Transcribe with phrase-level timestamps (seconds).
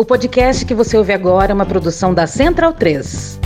[0.00, 3.40] O podcast que você ouve agora é uma produção da Central 3.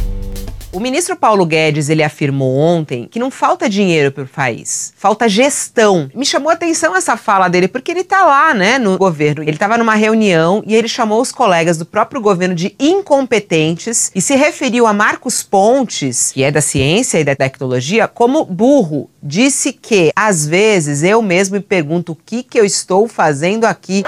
[0.71, 5.31] O ministro Paulo Guedes ele afirmou ontem que não falta dinheiro para o país, falta
[5.31, 6.11] gestão.
[6.15, 9.43] Me chamou a atenção essa fala dele porque ele está lá, né, no governo.
[9.43, 14.21] Ele estava numa reunião e ele chamou os colegas do próprio governo de incompetentes e
[14.21, 19.09] se referiu a Marcos Pontes, que é da ciência e da tecnologia, como burro.
[19.23, 24.03] Disse que às vezes eu mesmo me pergunto o que que eu estou fazendo aqui.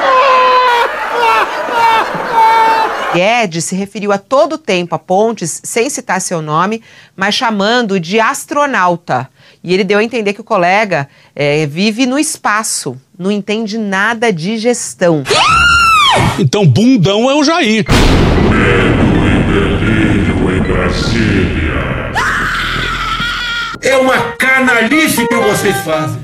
[3.15, 6.83] Guedes se referiu a todo tempo a Pontes, sem citar seu nome,
[7.15, 9.29] mas chamando de astronauta.
[9.63, 14.33] E ele deu a entender que o colega é, vive no espaço, não entende nada
[14.33, 15.23] de gestão.
[16.39, 17.85] Então, bundão é o Jair.
[18.51, 22.13] Medo e delírio em Brasília.
[23.81, 26.24] É uma canalice que vocês fazem.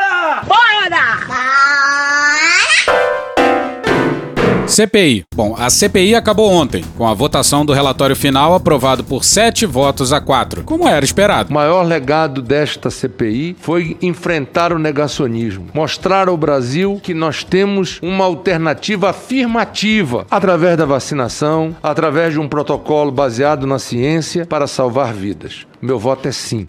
[4.71, 5.25] CPI.
[5.35, 10.13] Bom, a CPI acabou ontem, com a votação do relatório final aprovado por sete votos
[10.13, 11.49] a quatro, como era esperado.
[11.49, 17.99] O maior legado desta CPI foi enfrentar o negacionismo, mostrar ao Brasil que nós temos
[18.01, 25.13] uma alternativa afirmativa através da vacinação, através de um protocolo baseado na ciência para salvar
[25.13, 25.67] vidas.
[25.81, 26.65] Meu voto é sim.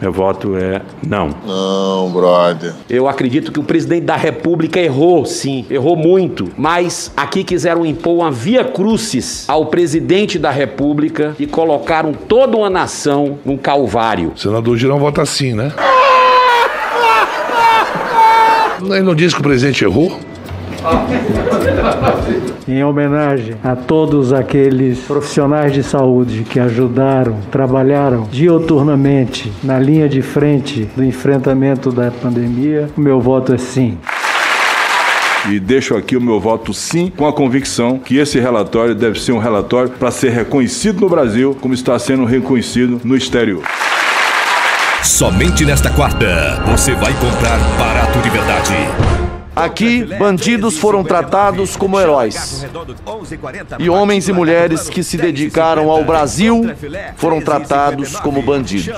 [0.00, 1.30] Meu voto é não.
[1.46, 2.74] Não, brother.
[2.88, 6.48] Eu acredito que o presidente da República errou, sim, errou muito.
[6.56, 12.70] Mas aqui quiseram impor uma via crucis ao presidente da República e colocaram toda uma
[12.70, 14.32] nação num calvário.
[14.34, 15.72] O senador Girão vota sim, né?
[18.82, 20.20] Ele não disse que o presidente errou?
[22.68, 30.20] Em homenagem a todos aqueles profissionais de saúde que ajudaram, trabalharam dioturnamente na linha de
[30.20, 33.96] frente do enfrentamento da pandemia, o meu voto é sim.
[35.48, 39.30] E deixo aqui o meu voto sim, com a convicção que esse relatório deve ser
[39.30, 43.62] um relatório para ser reconhecido no Brasil, como está sendo reconhecido no exterior.
[45.04, 49.25] Somente nesta quarta, você vai comprar barato de verdade.
[49.56, 52.66] Aqui, bandidos foram tratados como heróis.
[53.78, 56.62] E homens e mulheres que se dedicaram ao Brasil
[57.16, 58.94] foram tratados como bandidos.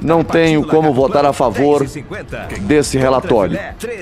[0.00, 1.84] Não tenho como votar a favor
[2.60, 3.58] desse relatório.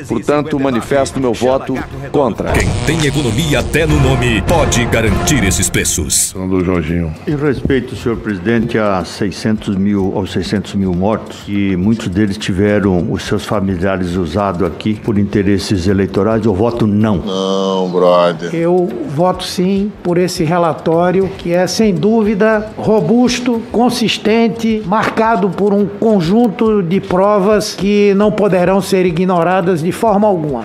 [0.07, 1.75] Portanto, manifesto meu voto
[2.13, 2.53] contra.
[2.53, 6.31] Quem tem economia até no nome pode garantir esses preços.
[6.33, 7.15] Senador Jorginho.
[7.27, 13.11] Em respeito, senhor presidente, a 600 mil, aos 600 mil mortos, e muitos deles tiveram
[13.11, 17.17] os seus familiares usados aqui por interesses eleitorais, eu voto não.
[17.17, 18.55] Não, brother.
[18.55, 25.87] Eu voto sim por esse relatório, que é sem dúvida robusto, consistente, marcado por um
[25.87, 30.65] conjunto de provas que não poderão ser ignoradas de forma alguma.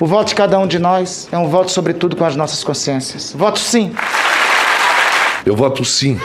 [0.00, 3.34] O voto de cada um de nós é um voto, sobretudo, com as nossas consciências.
[3.36, 3.92] Voto sim.
[5.44, 6.18] Eu voto sim.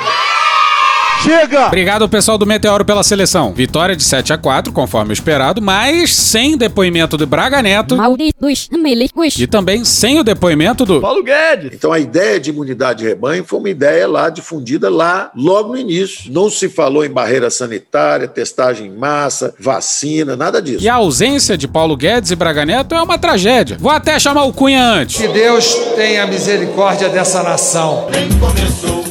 [1.24, 1.68] Chega!
[1.68, 3.54] Obrigado, pessoal do Meteoro, pela seleção.
[3.54, 7.96] Vitória de 7 a 4 conforme esperado, mas sem depoimento do Braga Neto.
[7.96, 9.38] Malditos milicos.
[9.40, 11.72] E também sem o depoimento do Paulo Guedes.
[11.74, 15.78] Então a ideia de imunidade de rebanho foi uma ideia lá difundida lá logo no
[15.78, 16.30] início.
[16.30, 20.84] Não se falou em barreira sanitária, testagem em massa, vacina, nada disso.
[20.84, 23.78] E a ausência de Paulo Guedes e Braga Neto é uma tragédia.
[23.80, 25.22] Vou até chamar o Cunha antes.
[25.22, 28.10] Que Deus tenha misericórdia dessa nação.
[28.12, 29.06] Nem começou,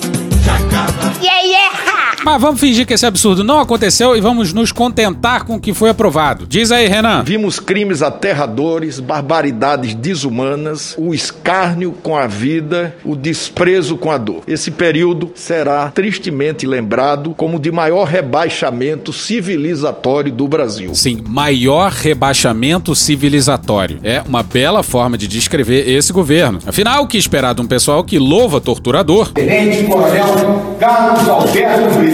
[0.45, 1.13] já acaba.
[1.23, 1.92] Yeah, yeah.
[2.25, 5.75] Mas vamos fingir que esse absurdo não aconteceu e vamos nos contentar com o que
[5.75, 6.47] foi aprovado.
[6.47, 7.25] Diz aí, Renan.
[7.25, 14.43] Vimos crimes aterradores, barbaridades desumanas, o escárnio com a vida, o desprezo com a dor.
[14.47, 20.95] Esse período será tristemente lembrado como de maior rebaixamento civilizatório do Brasil.
[20.95, 23.99] Sim, maior rebaixamento civilizatório.
[24.05, 26.61] É uma bela forma de descrever esse governo.
[26.65, 29.33] Afinal, o que esperar de um pessoal que louva torturador?
[29.33, 32.12] Tenente Coronel Carlos Alberto Brito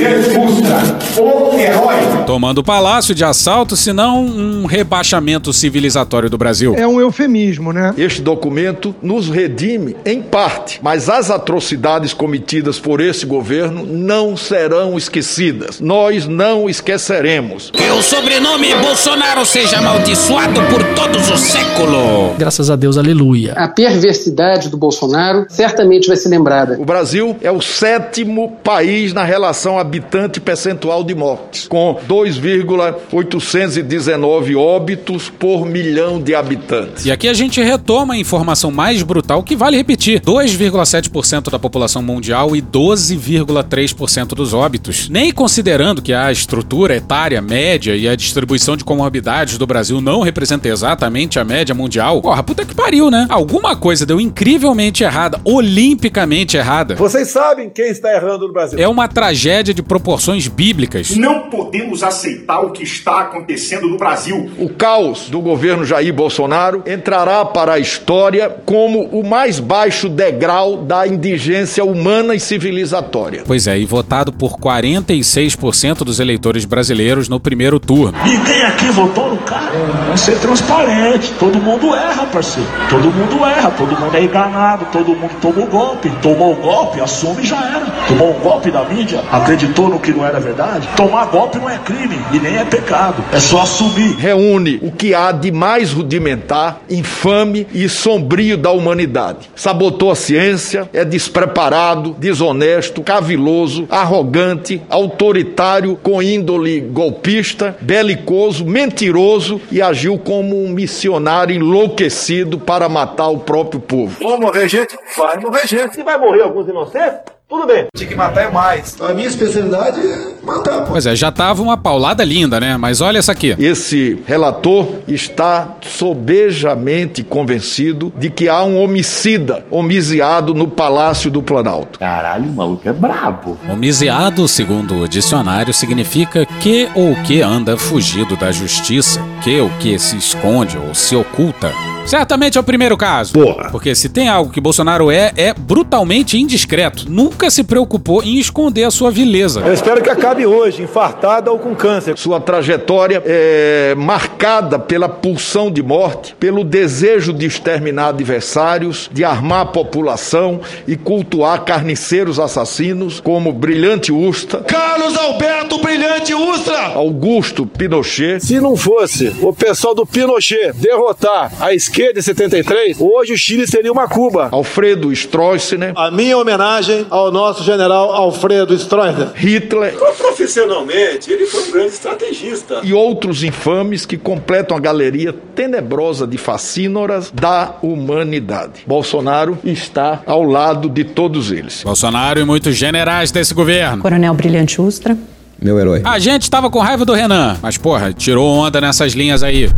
[1.18, 2.24] O herói.
[2.26, 6.74] Tomando o palácio de assalto, senão um rebaixamento civilizatório do Brasil.
[6.76, 7.94] É um eufemismo, né?
[7.96, 14.96] Este documento nos redime em parte, mas as atrocidades cometidas por esse governo não serão
[14.96, 15.80] esquecidas.
[15.80, 17.70] Nós não esqueceremos.
[17.70, 22.36] Que o sobrenome Bolsonaro seja amaldiçoado por todos os séculos.
[22.38, 23.54] Graças a Deus, aleluia.
[23.54, 26.76] A perversidade do Bolsonaro certamente vai ser lembrada.
[26.78, 35.30] O Brasil é o sétimo país na relação habitante percentual de mortes, com 2,819 óbitos
[35.30, 37.06] por milhão de habitantes.
[37.06, 42.02] E aqui a gente retoma a informação mais brutal que vale repetir: 2,7% da população
[42.02, 45.08] mundial e 12,3% dos óbitos.
[45.08, 50.20] Nem considerando que a estrutura etária média e a distribuição de comorbidades do Brasil não
[50.20, 52.20] representa exatamente a média mundial.
[52.20, 53.26] Porra, puta que pariu, né?
[53.30, 56.94] Alguma coisa deu incrivelmente errada, olimpicamente errada.
[56.96, 58.78] Vocês sabem quem está errando no Brasil.
[58.78, 61.16] É uma tragédia de proporções bíblicas.
[61.16, 64.50] Não podemos aceitar o que está acontecendo no Brasil.
[64.58, 70.78] O caos do governo Jair Bolsonaro entrará para a história como o mais baixo degrau
[70.78, 73.44] da indigência humana e civilizatória.
[73.46, 78.18] Pois é, e votado por 46% dos eleitores brasileiros no primeiro turno.
[78.24, 79.70] Ninguém aqui votou no cara.
[80.06, 81.32] Vamos ser transparente.
[81.38, 82.68] Todo mundo erra, parceiro.
[82.90, 83.70] Todo mundo erra.
[83.70, 84.86] Todo mundo é enganado.
[84.90, 86.10] Todo mundo tomou golpe.
[86.20, 87.86] Tomou o golpe, assume e já era.
[88.08, 90.88] Tomou um golpe da mídia, acreditou no que não era verdade.
[90.96, 93.22] Tomar golpe não é crime e nem é pecado.
[93.32, 94.16] É só assumir.
[94.16, 99.50] Reúne o que há de mais rudimentar, infame e sombrio da humanidade.
[99.54, 109.80] Sabotou a ciência, é despreparado, desonesto, caviloso, arrogante, autoritário, com índole golpista, belicoso, mentiroso e
[109.80, 114.16] agiu como um missionário enlouquecido para matar o próprio povo.
[114.20, 114.96] Vou morrer gente?
[115.16, 115.94] Vai morrer gente.
[115.94, 117.86] Se vai morrer alguns inocentes, tudo bem.
[117.96, 119.00] Tinha que matar é mais.
[119.00, 120.84] A minha especialidade é matar.
[120.86, 122.76] Pois é, já tava uma paulada linda, né?
[122.76, 123.56] Mas olha essa aqui.
[123.58, 131.98] Esse relator está sobejamente convencido de que há um homicida homiciado no Palácio do Planalto.
[131.98, 133.58] Caralho, o maluco é brabo.
[133.68, 139.98] Homiciado, segundo o dicionário, significa que ou que anda fugido da justiça, que ou que
[139.98, 141.72] se esconde ou se oculta.
[142.08, 143.34] Certamente é o primeiro caso.
[143.34, 143.68] Porra.
[143.70, 147.04] Porque se tem algo que Bolsonaro é, é brutalmente indiscreto.
[147.06, 149.60] Nunca se preocupou em esconder a sua vileza.
[149.60, 152.16] Eu espero que acabe hoje, infartada ou com câncer.
[152.16, 159.60] Sua trajetória é marcada pela pulsão de morte, pelo desejo de exterminar adversários, de armar
[159.60, 166.86] a população e cultuar carniceiros assassinos como Brilhante Ustra, Carlos Alberto Brilhante Ustra.
[166.94, 168.40] Augusto Pinochet.
[168.40, 173.66] Se não fosse o pessoal do Pinochet derrotar a esquerda em 73, hoje o Chile
[173.66, 174.48] seria uma Cuba.
[174.52, 179.28] Alfredo Stroessner, A minha homenagem ao nosso general Alfredo Stroessner.
[179.34, 182.80] Hitler Profissionalmente, ele foi um grande estrategista.
[182.84, 188.82] e outros infames que completam a galeria tenebrosa de fascínoras da humanidade.
[188.86, 191.82] Bolsonaro está ao lado de todos eles.
[191.82, 194.02] Bolsonaro e muitos generais desse governo.
[194.02, 195.16] Coronel Brilhante Ustra.
[195.60, 196.02] Meu herói.
[196.04, 199.68] A gente tava com raiva do Renan, mas porra, tirou onda nessas linhas aí.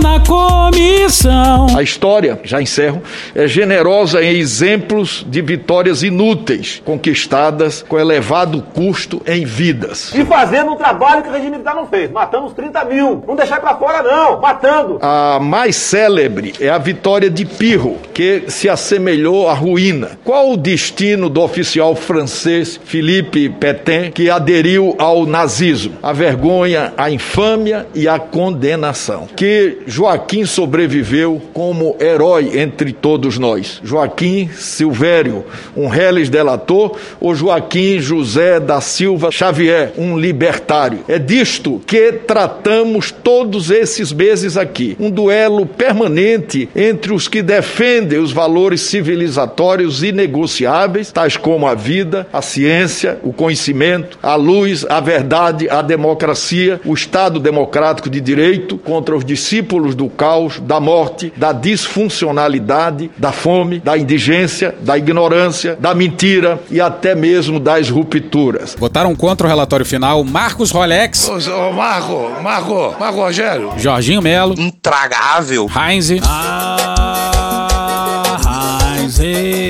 [0.00, 1.66] Na comissão.
[1.76, 3.02] A história, já encerro,
[3.34, 10.14] é generosa em exemplos de vitórias inúteis, conquistadas com elevado custo em vidas.
[10.14, 12.10] E fazendo um trabalho que o regime militar não fez.
[12.10, 13.24] Matamos 30 mil.
[13.26, 14.40] Não deixar pra fora, não.
[14.40, 14.98] Matando.
[15.00, 20.18] A mais célebre é a vitória de Pirro, que se assemelhou à ruína.
[20.24, 25.94] Qual o destino do oficial francês Philippe Pétain, que aderiu ao nazismo?
[26.02, 29.28] A vergonha, a infâmia e a condenação.
[29.34, 33.80] Que Joaquim sobreviveu como herói entre todos nós.
[33.82, 35.44] Joaquim Silvério,
[35.76, 41.00] um reles delator, ou Joaquim José da Silva Xavier, um libertário.
[41.08, 44.96] É disto que tratamos todos esses meses aqui.
[44.98, 52.26] Um duelo permanente entre os que defendem os valores civilizatórios inegociáveis, tais como a vida,
[52.32, 58.76] a ciência, o conhecimento, a luz, a verdade, a democracia, o Estado democrático de direito,
[58.78, 65.76] contra os discípulos do caos, da morte, da disfuncionalidade, da fome, da indigência, da ignorância,
[65.80, 68.76] da mentira e até mesmo das rupturas.
[68.78, 73.72] Votaram contra o relatório final Marcos Rolex, Ô, ô, Marco, Marco, Marco Rogério.
[73.76, 75.68] Jorginho Melo, Intragável.
[75.74, 76.10] Heinz.
[76.24, 76.97] Ah, Heinz.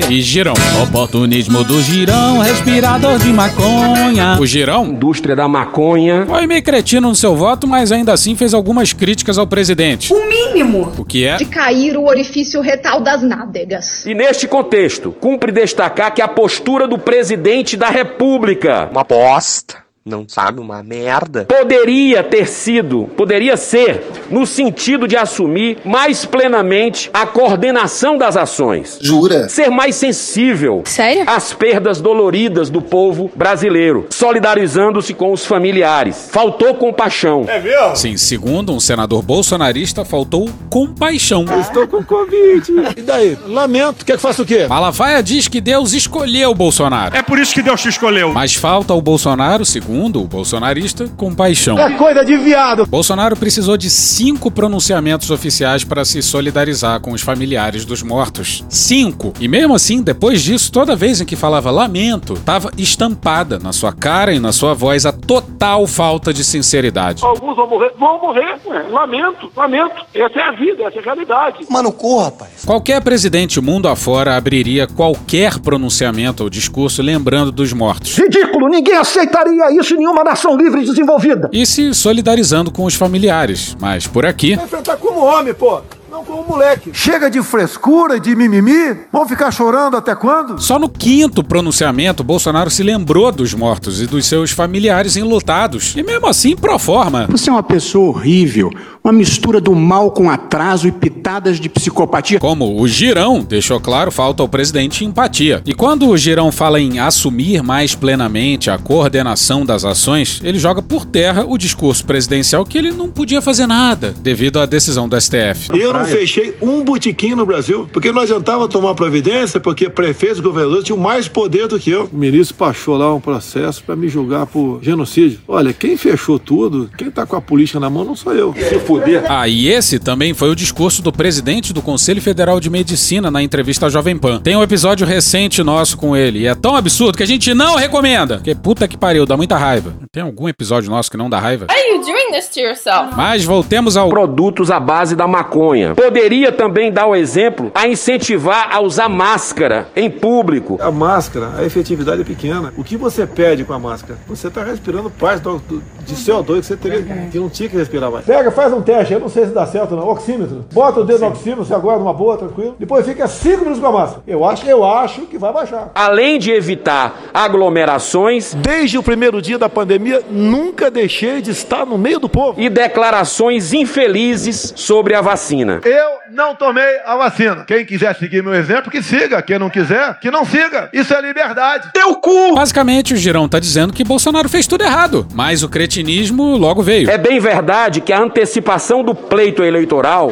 [0.09, 0.53] E girão.
[0.83, 4.37] Oportunismo do girão, respirador de maconha.
[4.39, 6.25] O girão Indústria da maconha.
[6.27, 10.11] foi meio cretino no seu voto, mas ainda assim fez algumas críticas ao presidente.
[10.11, 11.37] O mínimo O que é?
[11.37, 14.05] de cair o orifício retal das nádegas.
[14.05, 18.89] E neste contexto, cumpre destacar que a postura do presidente da República.
[18.91, 19.88] Uma bosta.
[20.09, 21.45] Não sabe, uma merda.
[21.45, 28.97] Poderia ter sido, poderia ser, no sentido de assumir mais plenamente a coordenação das ações.
[28.99, 29.47] Jura?
[29.47, 31.25] Ser mais sensível Sério?
[31.27, 36.29] às perdas doloridas do povo brasileiro, solidarizando-se com os familiares.
[36.31, 37.45] Faltou compaixão.
[37.47, 37.95] É mesmo?
[37.95, 41.45] Sim, segundo um senador bolsonarista, faltou compaixão.
[41.61, 42.71] Estou com Covid.
[42.97, 43.37] E daí?
[43.45, 44.03] Lamento.
[44.03, 44.65] Quer que faça o quê?
[44.67, 47.15] Malafaia diz que Deus escolheu o Bolsonaro.
[47.15, 48.33] É por isso que Deus te escolheu.
[48.33, 51.77] Mas falta ao Bolsonaro, segundo o bolsonarista, compaixão.
[51.77, 52.85] É coisa de viado.
[52.85, 58.63] Bolsonaro precisou de cinco pronunciamentos oficiais para se solidarizar com os familiares dos mortos.
[58.69, 59.33] Cinco!
[59.39, 63.91] E mesmo assim, depois disso, toda vez em que falava lamento, estava estampada na sua
[63.91, 67.23] cara e na sua voz a total falta de sinceridade.
[67.23, 67.91] Alguns vão morrer.
[67.99, 68.59] Vão morrer.
[68.65, 70.05] Ué, lamento, lamento.
[70.13, 71.65] Essa é a vida, essa é a realidade.
[71.69, 72.63] Mano, corra, rapaz.
[72.65, 78.17] Qualquer presidente mundo afora abriria qualquer pronunciamento ou discurso lembrando dos mortos.
[78.17, 78.69] Ridículo.
[78.69, 81.49] Ninguém aceitaria isso em nenhuma nação livre e desenvolvida.
[81.51, 83.75] E se solidarizando com os familiares.
[83.79, 85.81] Mas por aqui, Vai enfrentar como homem, pô.
[86.09, 86.89] Não como moleque.
[86.91, 88.97] Chega de frescura de mimimi.
[89.11, 90.59] Vão ficar chorando até quando?
[90.59, 95.95] Só no quinto pronunciamento, Bolsonaro se lembrou dos mortos e dos seus familiares enlutados.
[95.95, 97.27] E mesmo assim, pro forma.
[97.29, 98.71] Você é uma pessoa horrível,
[99.03, 102.39] uma mistura do mal com atraso e pitadas de psicopatia.
[102.39, 105.61] Como o Girão deixou claro, falta ao presidente empatia.
[105.65, 110.81] E quando o Girão fala em assumir mais plenamente a coordenação das ações, ele joga
[110.81, 115.19] por terra o discurso presidencial que ele não podia fazer nada devido à decisão do
[115.19, 115.69] STF.
[115.71, 120.41] Eu não fechei um botiquim no Brasil, porque não adiantava tomar providência, porque prefeitos e
[120.41, 122.09] governadores tinham mais poder do que eu.
[122.11, 125.39] O ministro baixou lá um processo para me julgar por genocídio.
[125.47, 128.53] Olha, quem fechou tudo, quem tá com a política na mão não sou eu.
[128.53, 129.23] Se fuder.
[129.29, 133.41] Ah, e esse também foi o discurso do presidente do Conselho Federal de Medicina na
[133.41, 134.39] entrevista à Jovem Pan.
[134.39, 137.75] Tem um episódio recente nosso com ele, e é tão absurdo que a gente não
[137.75, 138.35] recomenda.
[138.37, 139.93] Porque puta que pariu, dá muita raiva.
[140.11, 141.67] Tem algum episódio nosso que não dá raiva?
[141.89, 143.15] You doing this to yourself?
[143.15, 145.93] Mas voltemos ao Produtos à base da maconha.
[145.95, 150.77] Poderia também dar o exemplo a incentivar a usar máscara em público.
[150.81, 152.73] A máscara, a efetividade é pequena.
[152.77, 154.17] O que você perde com a máscara?
[154.27, 157.77] Você está respirando parte do, do- de CO2 que você teria, que não tinha que
[157.77, 158.25] respirar mais.
[158.25, 160.07] Pega, faz um teste, eu não sei se dá certo não.
[160.09, 160.65] Oxímetro.
[160.73, 162.75] Bota o dedo no oxímetro, você agora numa boa, tranquilo.
[162.79, 164.23] Depois fica 5 minutos com a máscara.
[164.27, 165.91] Eu acho, eu acho que vai baixar.
[165.93, 171.97] Além de evitar aglomerações Desde o primeiro dia da pandemia, nunca deixei de estar no
[171.97, 172.59] meio do povo.
[172.59, 175.81] e declarações infelizes sobre a vacina.
[175.83, 177.63] Eu não tomei a vacina.
[177.65, 179.41] Quem quiser seguir meu exemplo, que siga.
[179.41, 180.89] Quem não quiser, que não siga.
[180.93, 181.89] Isso é liberdade.
[181.93, 182.53] Teu cu!
[182.55, 187.09] Basicamente, o Girão tá dizendo que Bolsonaro fez tudo errado, mas o cretinismo logo veio.
[187.09, 190.31] É bem verdade que a antecipação do pleito eleitoral,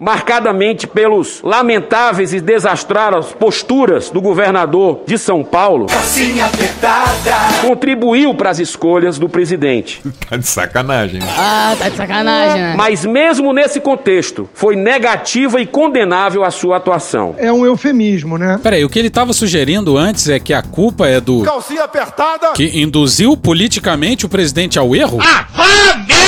[0.00, 5.86] marcadamente pelos lamentáveis e desastradas posturas do governador de São Paulo,
[7.60, 10.00] contribuiu para as escolhas do presidente.
[10.30, 11.20] Tá de sacanagem.
[11.36, 12.74] Ah, tá de sacanagem, né?
[12.76, 17.34] Mas mesmo nesse contexto, foi negativa e condenável a sua atuação.
[17.36, 18.60] É um eufemismo, né?
[18.62, 22.52] Peraí, o que ele tava sugerindo antes é que a culpa é do Calcinha apertada.
[22.52, 25.18] que induziu politicamente o presidente ao erro?
[25.20, 26.19] Ah, porra!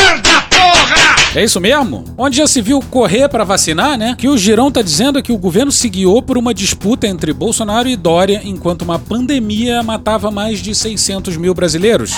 [1.35, 2.05] É isso mesmo?
[2.19, 4.15] Onde já se viu correr pra vacinar, né?
[4.19, 7.33] Que o Girão tá dizendo é que o governo se guiou por uma disputa entre
[7.33, 12.15] Bolsonaro e Dória, enquanto uma pandemia matava mais de 600 mil brasileiros.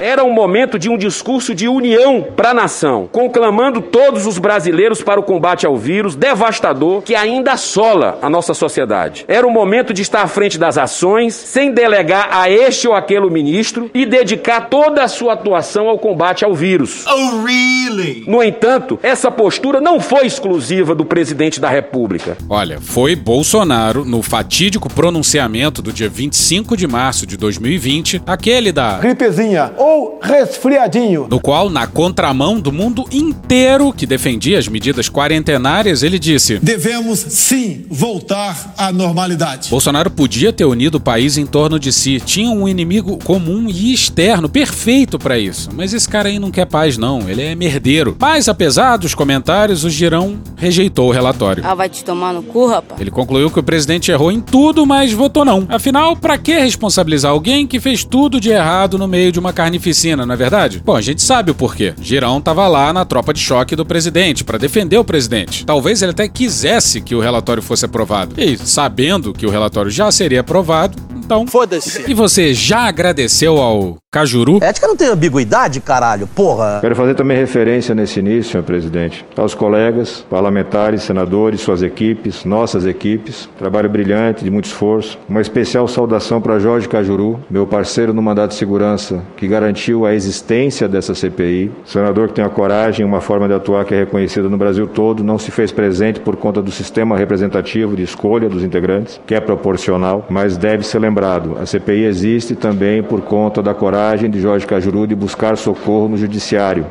[0.00, 5.02] Era um momento de um discurso de união para a nação, conclamando todos os brasileiros
[5.02, 9.24] para o combate ao vírus devastador que ainda assola a nossa sociedade.
[9.26, 13.28] Era o momento de estar à frente das ações, sem delegar a este ou aquele
[13.28, 17.04] ministro e dedicar toda a sua atuação ao combate ao vírus.
[17.06, 18.24] Oh, really?
[18.26, 22.36] No entanto, essa postura não foi exclusiva do presidente da República.
[22.48, 28.98] Olha, foi Bolsonaro, no fatídico pronunciamento do dia 25 de março de 2020, aquele da.
[29.18, 31.26] Gripezinha ou resfriadinho.
[31.28, 37.18] No qual, na contramão do mundo inteiro que defendia as medidas quarentenárias, ele disse: Devemos
[37.18, 39.70] sim voltar à normalidade.
[39.70, 43.92] Bolsonaro podia ter unido o país em torno de si, tinha um inimigo comum e
[43.92, 45.68] externo perfeito para isso.
[45.74, 48.16] Mas esse cara aí não quer paz, não, ele é merdeiro.
[48.20, 51.64] Mas, apesar dos comentários, o Girão rejeitou o relatório.
[51.66, 53.00] Ah, vai te tomar no cu, rapaz.
[53.00, 55.66] Ele concluiu que o presidente errou em tudo, mas votou não.
[55.68, 60.24] Afinal, pra que responsabilizar alguém que fez tudo de errado no meio de uma carnificina
[60.24, 60.82] não é verdade?
[60.84, 61.94] Bom, a gente sabe o porquê.
[62.00, 65.64] Girão tava lá na tropa de choque do presidente para defender o presidente.
[65.64, 68.34] Talvez ele até quisesse que o relatório fosse aprovado.
[68.38, 70.96] E sabendo que o relatório já seria aprovado,
[71.28, 71.46] então.
[71.46, 72.10] Foda-se.
[72.10, 74.58] E você já agradeceu ao Cajuru?
[74.62, 76.78] Ética não tem ambiguidade, caralho, porra.
[76.80, 82.86] Quero fazer também referência nesse início, senhor presidente, aos colegas, parlamentares, senadores, suas equipes, nossas
[82.86, 83.50] equipes.
[83.58, 85.18] Trabalho brilhante, de muito esforço.
[85.28, 90.14] Uma especial saudação para Jorge Cajuru, meu parceiro no mandato de segurança, que garantiu a
[90.14, 91.70] existência dessa CPI.
[91.84, 94.86] Senador que tem a coragem e uma forma de atuar que é reconhecida no Brasil
[94.86, 99.34] todo, não se fez presente por conta do sistema representativo de escolha dos integrantes, que
[99.34, 101.17] é proporcional, mas deve ser lembrado.
[101.60, 106.16] A CPI existe também por conta da coragem de Jorge Cajuru de buscar socorro no
[106.16, 106.86] judiciário.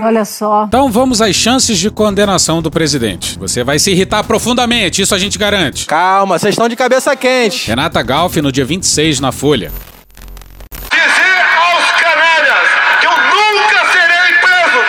[0.00, 0.64] Olha só.
[0.68, 3.38] Então vamos às chances de condenação do presidente.
[3.38, 5.86] Você vai se irritar profundamente, isso a gente garante.
[5.86, 7.66] Calma, vocês estão de cabeça quente.
[7.66, 9.72] Renata Galf no dia 26 na Folha.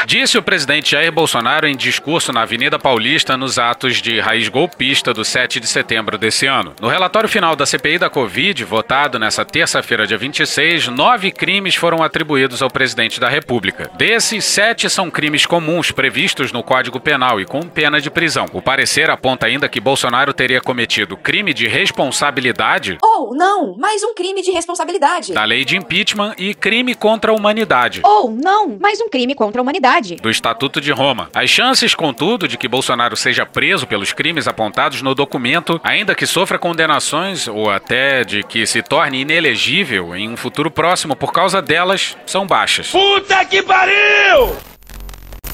[0.09, 5.13] Disse o presidente Jair Bolsonaro em discurso na Avenida Paulista nos atos de raiz golpista
[5.13, 6.73] do 7 de setembro desse ano.
[6.81, 12.01] No relatório final da CPI da Covid, votado nessa terça-feira, dia 26, nove crimes foram
[12.01, 13.91] atribuídos ao presidente da República.
[13.97, 18.47] Desses, sete são crimes comuns previstos no Código Penal e com pena de prisão.
[18.51, 22.97] O parecer aponta ainda que Bolsonaro teria cometido crime de responsabilidade.
[23.03, 25.33] Ou não, mais um crime de responsabilidade.
[25.33, 28.01] Da lei de impeachment e crime contra a humanidade.
[28.03, 31.29] Ou não, mais um crime contra a humanidade do Estatuto de Roma.
[31.33, 36.25] As chances, contudo, de que Bolsonaro seja preso pelos crimes apontados no documento, ainda que
[36.25, 41.61] sofra condenações ou até de que se torne inelegível em um futuro próximo por causa
[41.61, 42.91] delas, são baixas.
[42.91, 44.68] Puta que pariu!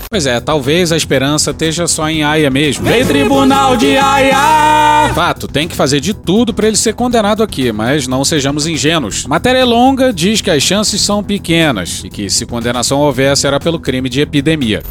[0.10, 2.86] Pois é, talvez a esperança esteja só em Aia mesmo.
[2.86, 5.14] Vem tribunal de Aia!
[5.14, 9.26] Fato, tem que fazer de tudo para ele ser condenado aqui, mas não sejamos ingênuos.
[9.26, 13.80] Matéria longa diz que as chances são pequenas e que se condenação houver será pelo
[13.80, 14.84] crime de epidemia.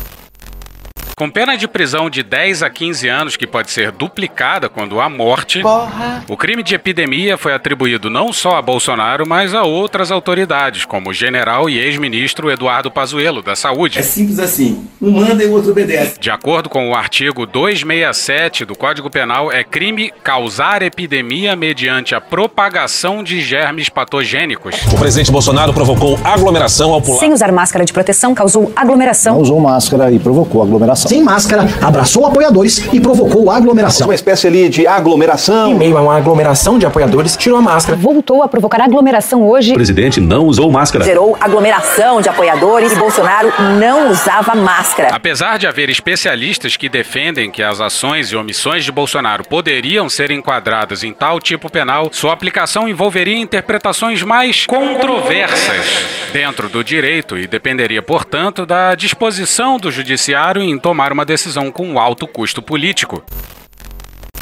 [1.16, 5.08] Com pena de prisão de 10 a 15 anos, que pode ser duplicada quando há
[5.08, 6.24] morte, Porra.
[6.28, 11.10] o crime de epidemia foi atribuído não só a Bolsonaro, mas a outras autoridades, como
[11.10, 14.00] o general e ex-ministro Eduardo Pazuello, da Saúde.
[14.00, 14.88] É simples assim.
[15.00, 16.18] Um manda e o outro obedece.
[16.18, 22.20] De acordo com o artigo 267 do Código Penal, é crime causar epidemia mediante a
[22.20, 24.74] propagação de germes patogênicos.
[24.92, 27.20] O presidente Bolsonaro provocou aglomeração ao pular.
[27.20, 29.34] Sem usar máscara de proteção, causou aglomeração.
[29.34, 31.03] Não usou máscara e provocou aglomeração.
[31.06, 34.08] Sem máscara, abraçou apoiadores e provocou aglomeração.
[34.08, 35.72] Uma espécie ali de aglomeração.
[35.72, 37.96] Em meio a uma aglomeração de apoiadores, tirou a máscara.
[37.96, 39.72] Voltou a provocar aglomeração hoje.
[39.72, 41.04] O presidente não usou máscara.
[41.04, 45.08] Gerou aglomeração de apoiadores e Bolsonaro não usava máscara.
[45.12, 50.30] Apesar de haver especialistas que defendem que as ações e omissões de Bolsonaro poderiam ser
[50.30, 57.46] enquadradas em tal tipo penal, sua aplicação envolveria interpretações mais controversas dentro do direito e
[57.46, 63.22] dependeria, portanto, da disposição do judiciário em tomar uma decisão com alto custo político.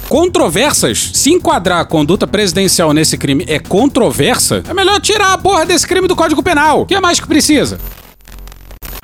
[0.09, 1.11] Controversas?
[1.15, 5.87] Se enquadrar a conduta presidencial nesse crime é controversa, é melhor tirar a porra desse
[5.87, 6.83] crime do Código Penal.
[6.83, 7.81] O que é mais que precisa?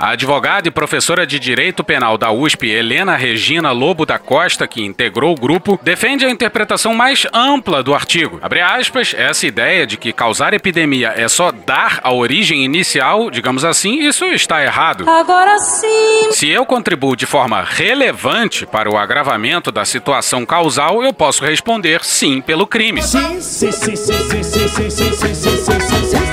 [0.00, 4.80] A advogada e professora de Direito Penal da USP, Helena Regina Lobo da Costa, que
[4.80, 8.38] integrou o grupo, defende a interpretação mais ampla do artigo.
[8.40, 13.64] Abre aspas, essa ideia de que causar epidemia é só dar a origem inicial, digamos
[13.64, 15.10] assim, isso está errado.
[15.10, 16.30] Agora sim.
[16.30, 22.04] Se eu contribuo de forma relevante para o agravamento da situação causal, eu posso responder
[22.04, 23.02] sim pelo crime.
[23.02, 26.27] Sim, sim, sim, sim, sim, sim, sim, sim, sim, sim, sim, sim, sim,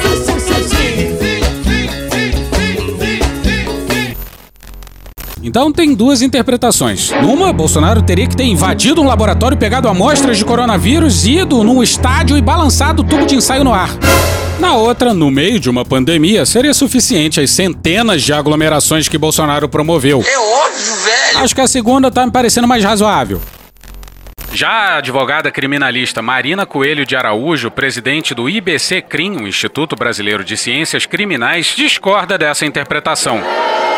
[5.45, 7.11] Então tem duas interpretações.
[7.21, 12.35] Numa, Bolsonaro teria que ter invadido um laboratório, pegado amostras de coronavírus, ido num estádio
[12.35, 13.91] e balançado o tubo de ensaio no ar.
[14.59, 19.69] Na outra, no meio de uma pandemia, seria suficiente as centenas de aglomerações que Bolsonaro
[19.69, 20.23] promoveu.
[20.27, 21.37] É óbvio, velho.
[21.43, 23.39] Acho que a segunda tá me parecendo mais razoável.
[24.51, 30.43] Já a advogada criminalista Marina Coelho de Araújo, presidente do IBC CRIM, o Instituto Brasileiro
[30.43, 33.43] de Ciências Criminais, discorda dessa interpretação.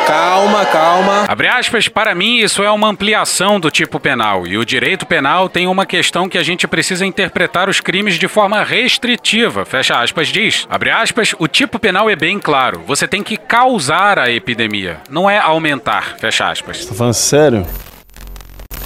[0.07, 1.25] Calma, calma.
[1.27, 5.49] Abre aspas, para mim isso é uma ampliação do tipo penal e o direito penal
[5.49, 10.29] tem uma questão que a gente precisa interpretar os crimes de forma restritiva, fecha aspas,
[10.29, 10.65] diz.
[10.69, 15.29] Abre aspas, o tipo penal é bem claro, você tem que causar a epidemia, não
[15.29, 16.85] é aumentar, fecha aspas.
[16.85, 17.67] Tá falando sério?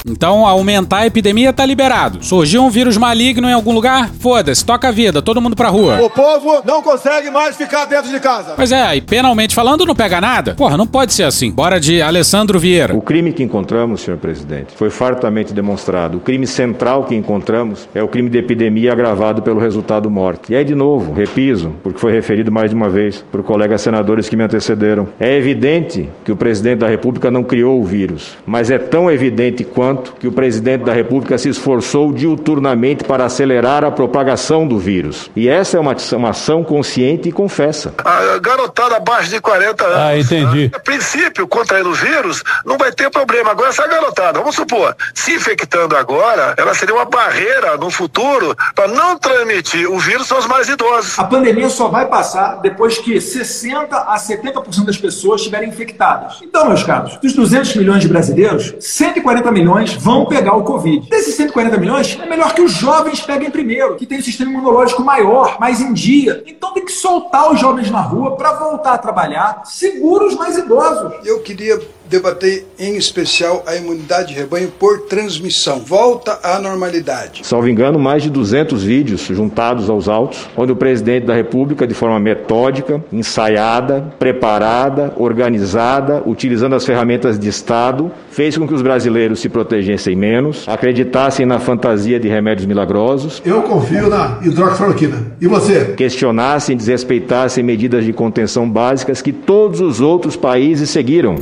[0.08, 2.24] Então, aumentar a epidemia tá liberado.
[2.24, 4.10] Surgiu um vírus maligno em algum lugar?
[4.20, 6.02] Foda-se, toca a vida, todo mundo pra rua.
[6.02, 8.54] O povo não consegue mais ficar dentro de casa.
[8.56, 10.56] Pois é, e penalmente falando, não pega nada?
[10.56, 11.52] Porra, não pode ser assim.
[11.52, 12.96] Bora de Alessandro Vieira.
[12.96, 16.18] O crime que encontramos, senhor presidente, foi fartamente demonstrado.
[16.18, 20.52] O crime central que encontramos é o crime de epidemia agravado pelo resultado morte.
[20.52, 24.28] E aí, de novo, repiso, porque foi referido mais de uma vez por colegas senadores
[24.28, 25.08] que me antecederam.
[25.20, 29.64] É evidente que o presidente da República não criou o vírus, mas é tão evidente
[29.64, 35.30] quanto que o presidente da República se esforçou diuturnamente para acelerar a propagação do vírus.
[35.36, 37.94] E essa é uma, uma ação consciente e confessa.
[38.04, 39.98] A garotada abaixo de 40 anos.
[39.98, 40.72] Ah, entendi.
[40.74, 43.52] A princípio, contraindo o vírus, não vai ter problema.
[43.52, 48.88] Agora, essa garotada, vamos supor, se infectando agora, ela seria uma barreira no futuro para
[48.88, 51.18] não transmitir o vírus aos mais idosos.
[51.18, 56.40] A pandemia só vai passar depois que 60 a 70% das pessoas estiverem infectadas.
[56.42, 61.10] Então, meus caros, dos 200 milhões de brasileiros, 140 milhões vão pegar o Covid.
[61.10, 65.04] Desses 140 milhões, é melhor que os jovens peguem primeiro, que tem um sistema imunológico
[65.04, 66.44] maior, mais em dia.
[66.46, 70.58] Então tem que soltar os jovens na rua para voltar a trabalhar, segura os mais
[70.58, 71.14] idosos.
[71.26, 71.80] Eu queria
[72.12, 75.80] debater em especial a imunidade de rebanho por transmissão.
[75.80, 77.42] Volta à normalidade.
[77.44, 81.94] Salvo engano, mais de 200 vídeos juntados aos autos, onde o presidente da República, de
[81.94, 89.40] forma metódica, ensaiada, preparada, organizada, utilizando as ferramentas de Estado, fez com que os brasileiros
[89.40, 93.42] se protegessem menos, acreditassem na fantasia de remédios milagrosos.
[93.46, 95.32] Eu confio na hidroxicloroquina.
[95.40, 95.94] E você?
[95.96, 101.36] Questionassem, desrespeitassem medidas de contenção básicas que todos os outros países seguiram.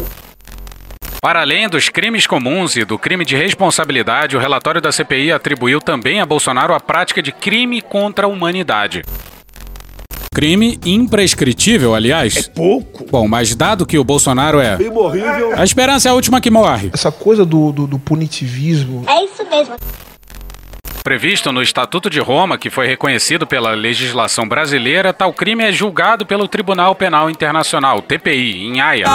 [1.22, 5.82] Para além dos crimes comuns e do crime de responsabilidade, o relatório da CPI atribuiu
[5.82, 9.04] também a Bolsonaro a prática de crime contra a humanidade.
[10.34, 12.38] Crime imprescritível, aliás.
[12.38, 13.06] É pouco.
[13.12, 14.78] Bom, mas dado que o Bolsonaro é.
[14.82, 15.60] Imorrível.
[15.60, 16.90] A esperança é a última que morre.
[16.94, 19.04] Essa coisa do, do, do punitivismo.
[19.06, 19.76] É isso mesmo.
[21.04, 26.26] Previsto no Estatuto de Roma, que foi reconhecido pela legislação brasileira, tal crime é julgado
[26.26, 29.08] pelo Tribunal Penal Internacional, TPI, em Haia.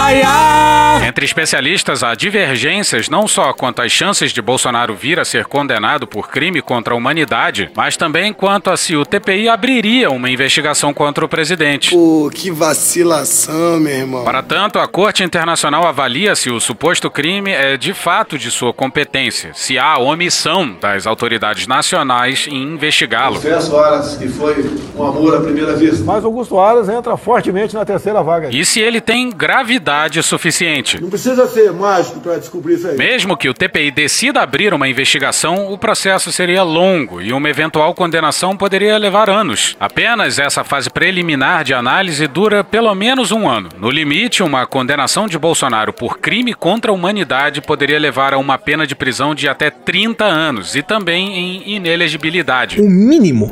[1.07, 6.07] Entre especialistas, há divergências não só quanto às chances de Bolsonaro vir a ser condenado
[6.07, 10.93] por crime contra a humanidade, mas também quanto a se o TPI abriria uma investigação
[10.93, 11.91] contra o presidente.
[11.91, 14.23] Pô, que vacilação, meu irmão.
[14.23, 18.73] Para tanto, a Corte Internacional avalia se o suposto crime é de fato de sua
[18.73, 23.35] competência, se há omissão das autoridades nacionais em investigá-lo.
[23.35, 26.03] Confesso, Aras, que foi um amor à primeira vista.
[26.05, 28.49] Mas Augusto Aras entra fortemente na terceira vaga.
[28.49, 31.01] E se ele tem gravidade suficiente.
[31.01, 32.97] Não precisa ser mágico para descobrir isso aí.
[32.97, 37.93] Mesmo que o TPI decida abrir uma investigação, o processo seria longo e uma eventual
[37.93, 39.75] condenação poderia levar anos.
[39.79, 43.69] Apenas essa fase preliminar de análise dura pelo menos um ano.
[43.77, 48.57] No limite, uma condenação de Bolsonaro por crime contra a humanidade poderia levar a uma
[48.57, 52.79] pena de prisão de até 30 anos e também em inelegibilidade.
[52.81, 53.51] O mínimo.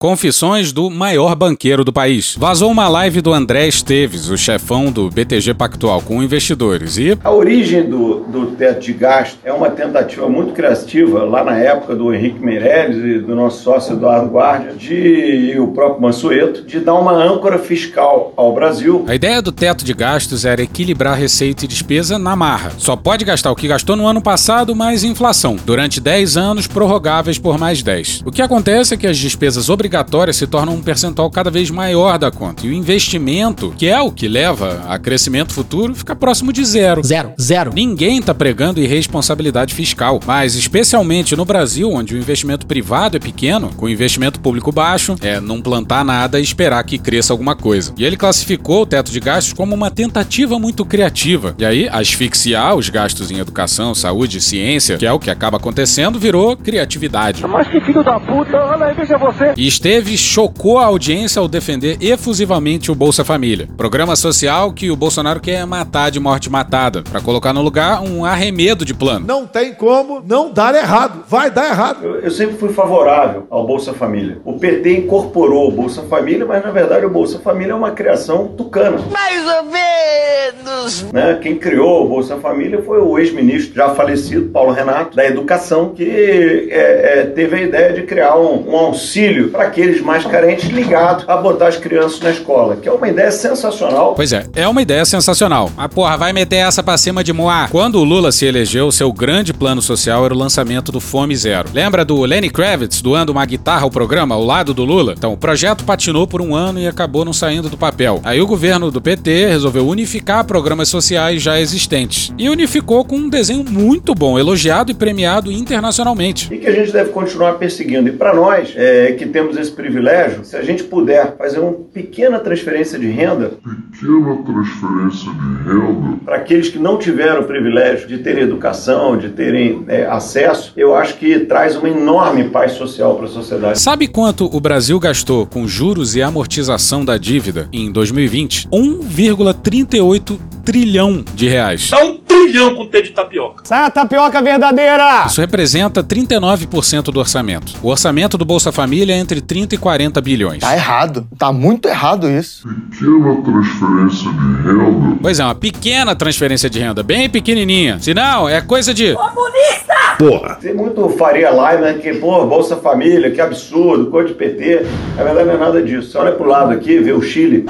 [0.00, 2.36] Confissões do maior banqueiro do país.
[2.38, 7.18] Vazou uma live do André Esteves, o chefão do BTG Pactual, com investidores e.
[7.24, 11.96] A origem do, do teto de gasto é uma tentativa muito criativa, lá na época
[11.96, 16.78] do Henrique Meirelles e do nosso sócio Eduardo Guardia, de, e o próprio Mansueto, de
[16.78, 19.04] dar uma âncora fiscal ao Brasil.
[19.08, 22.70] A ideia do teto de gastos era equilibrar receita e despesa na marra.
[22.78, 27.36] Só pode gastar o que gastou no ano passado mais inflação, durante 10 anos prorrogáveis
[27.36, 28.22] por mais 10.
[28.24, 29.87] O que acontece é que as despesas obrigatórias
[30.32, 32.66] se tornam um percentual cada vez maior da conta.
[32.66, 37.02] E o investimento, que é o que leva a crescimento futuro, fica próximo de zero.
[37.04, 37.72] Zero, zero.
[37.74, 43.70] Ninguém está pregando irresponsabilidade fiscal, mas especialmente no Brasil, onde o investimento privado é pequeno,
[43.76, 47.92] com o investimento público baixo, é não plantar nada e esperar que cresça alguma coisa.
[47.96, 51.54] E ele classificou o teto de gastos como uma tentativa muito criativa.
[51.58, 55.56] E aí, asfixiar os gastos em educação, saúde e ciência, que é o que acaba
[55.56, 57.46] acontecendo, virou criatividade.
[57.46, 59.52] Mas que filho da puta, olha aí, veja você.
[59.56, 64.96] E Esteves chocou a audiência ao defender efusivamente o Bolsa Família, programa social que o
[64.96, 69.24] Bolsonaro quer matar de morte matada, para colocar no lugar um arremedo de plano.
[69.24, 71.22] Não tem como não dar errado.
[71.28, 72.04] Vai dar errado.
[72.04, 74.40] Eu, eu sempre fui favorável ao Bolsa Família.
[74.44, 78.48] O PT incorporou o Bolsa Família, mas na verdade o Bolsa Família é uma criação
[78.48, 78.98] tucana.
[79.12, 81.12] Mais ou menos.
[81.12, 81.38] Né?
[81.40, 86.68] Quem criou o Bolsa Família foi o ex-ministro já falecido, Paulo Renato, da Educação, que
[86.68, 91.24] é, é, teve a ideia de criar um, um auxílio para aqueles mais carentes ligados
[91.28, 94.14] a botar as crianças na escola, que é uma ideia sensacional.
[94.14, 95.70] Pois é, é uma ideia sensacional.
[95.76, 97.68] Ah, porra, vai meter essa pra cima de Moá.
[97.70, 101.68] Quando o Lula se elegeu, seu grande plano social era o lançamento do Fome Zero.
[101.72, 105.14] Lembra do Lenny Kravitz doando uma guitarra ao programa ao lado do Lula?
[105.16, 108.20] Então, o projeto patinou por um ano e acabou não saindo do papel.
[108.24, 112.32] Aí o governo do PT resolveu unificar programas sociais já existentes.
[112.38, 116.52] E unificou com um desenho muito bom, elogiado e premiado internacionalmente.
[116.52, 118.08] E que a gente deve continuar perseguindo.
[118.08, 122.38] E para nós, é, que temos esse privilégio, se a gente puder fazer uma pequena
[122.38, 123.52] transferência de renda.
[123.92, 126.18] Pequena transferência de renda.
[126.24, 130.94] Para aqueles que não tiveram o privilégio de terem educação, de terem é, acesso, eu
[130.94, 133.80] acho que traz uma enorme paz social para a sociedade.
[133.80, 138.68] Sabe quanto o Brasil gastou com juros e amortização da dívida em 2020?
[138.68, 141.88] 1,38 trilhão de reais.
[141.90, 143.64] Dá um trilhão com T de tapioca.
[143.64, 145.24] Sai a tapioca verdadeira!
[145.26, 147.72] Isso representa 39% do orçamento.
[147.82, 150.60] O orçamento do Bolsa Família é entre 30 e 40 bilhões.
[150.60, 151.26] Tá errado.
[151.38, 152.68] Tá muito errado isso.
[152.90, 155.18] Pequena transferência de renda.
[155.22, 157.98] Pois é, uma pequena transferência de renda, bem pequenininha.
[157.98, 159.14] Se não, é coisa de.
[159.14, 159.94] Comunista!
[160.18, 160.58] Porra!
[160.60, 161.94] Tem muito Faria Lime, né?
[161.94, 164.84] Que, pô, Bolsa Família, que absurdo, cor de PT.
[165.16, 166.10] Na verdade, não é nada disso.
[166.10, 167.64] Você olha pro lado aqui, vê o Chile.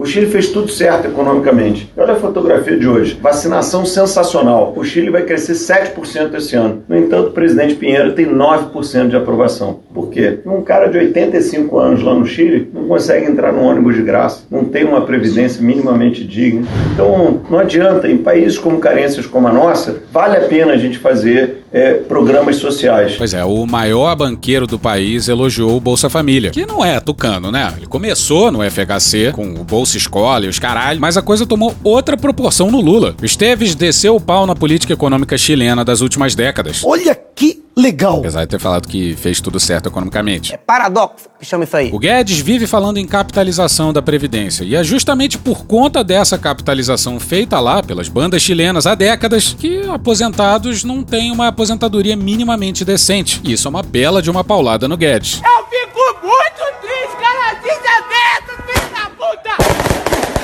[0.00, 1.92] O Chile fez tudo certo economicamente.
[1.96, 3.18] Olha a fotografia de hoje.
[3.20, 4.72] Vacinação sensacional.
[4.76, 6.82] O Chile vai crescer 7% esse ano.
[6.88, 9.80] No entanto, o presidente Pinheiro tem 9% de aprovação.
[9.92, 10.38] Por quê?
[10.46, 14.44] Um cara de 85 anos lá no Chile não consegue entrar num ônibus de graça,
[14.50, 16.66] não tem uma previdência minimamente digna.
[16.94, 18.08] Então, não adianta.
[18.08, 22.56] Em países com carências como a nossa, vale a pena a gente fazer é, programas
[22.56, 23.14] sociais.
[23.16, 27.50] Pois é, o maior banqueiro do país elogiou o Bolsa Família, que não é tucano,
[27.50, 27.72] né?
[27.76, 31.74] Ele começou no FHC com o Bolsa Escola e os caralho, mas a coisa tomou
[31.84, 33.14] outra proporção no Lula.
[33.20, 36.82] O Esteves desceu o pau na política econômica chilena das últimas décadas.
[36.84, 38.18] Olha que legal!
[38.18, 40.58] Apesar de ter falado que fez tudo certo economicamente.
[40.66, 41.90] Paradoxo, chama isso aí.
[41.92, 47.18] O Guedes vive falando em capitalização da Previdência, e é justamente por conta dessa capitalização
[47.20, 53.40] feita lá pelas bandas chilenas há décadas que aposentados não têm uma aposentadoria minimamente decente.
[53.44, 55.40] E isso é uma bela de uma paulada no Guedes.
[55.44, 59.56] Eu fico muito triste, cara, desaberto, filho da puta!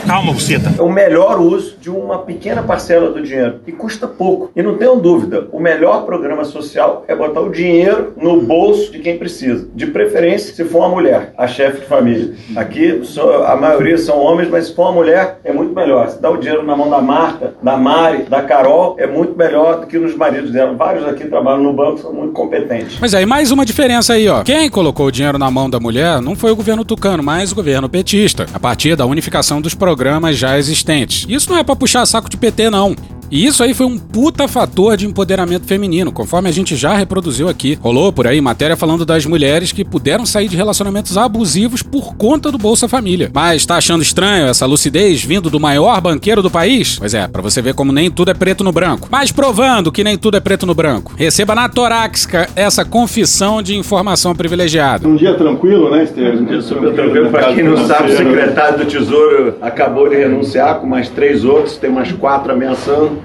[0.06, 0.72] Calma, buceta.
[0.78, 4.52] É o melhor uso de uma pequena parcela do dinheiro e custa pouco.
[4.54, 9.00] E não tenham dúvida, o melhor programa social é botar o dinheiro no bolso de
[9.00, 9.66] quem precisa.
[9.74, 12.34] De preferência, se for uma mulher, a chefe de família.
[12.54, 13.02] Aqui
[13.46, 16.08] a maioria são homens, mas se for uma mulher, é muito melhor.
[16.08, 19.80] Se dá o dinheiro na mão da Marta, da Mari, da Carol, é muito melhor
[19.80, 20.72] do que nos maridos dela.
[20.74, 22.98] Vários aqui trabalham no banco, são muito competentes.
[23.00, 24.44] Mas aí, mais uma diferença aí, ó.
[24.44, 27.56] Quem colocou o dinheiro na mão da mulher não foi o governo tucano, mas o
[27.56, 29.95] governo petista, a partir da unificação dos programas
[30.36, 31.26] já existentes.
[31.28, 32.94] Isso não é pra puxar saco de PT, não.
[33.30, 37.48] E isso aí foi um puta fator de empoderamento feminino, conforme a gente já reproduziu
[37.48, 37.78] aqui.
[37.80, 42.52] Rolou por aí matéria falando das mulheres que puderam sair de relacionamentos abusivos por conta
[42.52, 43.30] do Bolsa Família.
[43.34, 46.98] Mas tá achando estranho essa lucidez vindo do maior banqueiro do país?
[46.98, 49.08] Pois é, pra você ver como nem tudo é preto no branco.
[49.10, 53.76] Mas provando que nem tudo é preto no branco, receba na torácica essa confissão de
[53.76, 55.06] informação privilegiada.
[55.06, 56.42] Um dia tranquilo, né, Estevam?
[56.42, 57.30] Um dia super tranquilo.
[57.30, 61.76] Pra quem não sabe, o secretário do Tesouro acabou de renunciar com mais três outros,
[61.76, 63.15] tem mais quatro ameaçando.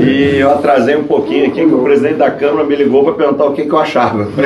[0.00, 3.44] E eu atrasei um pouquinho aqui, que o presidente da Câmara me ligou para perguntar
[3.44, 4.26] o que, que eu achava.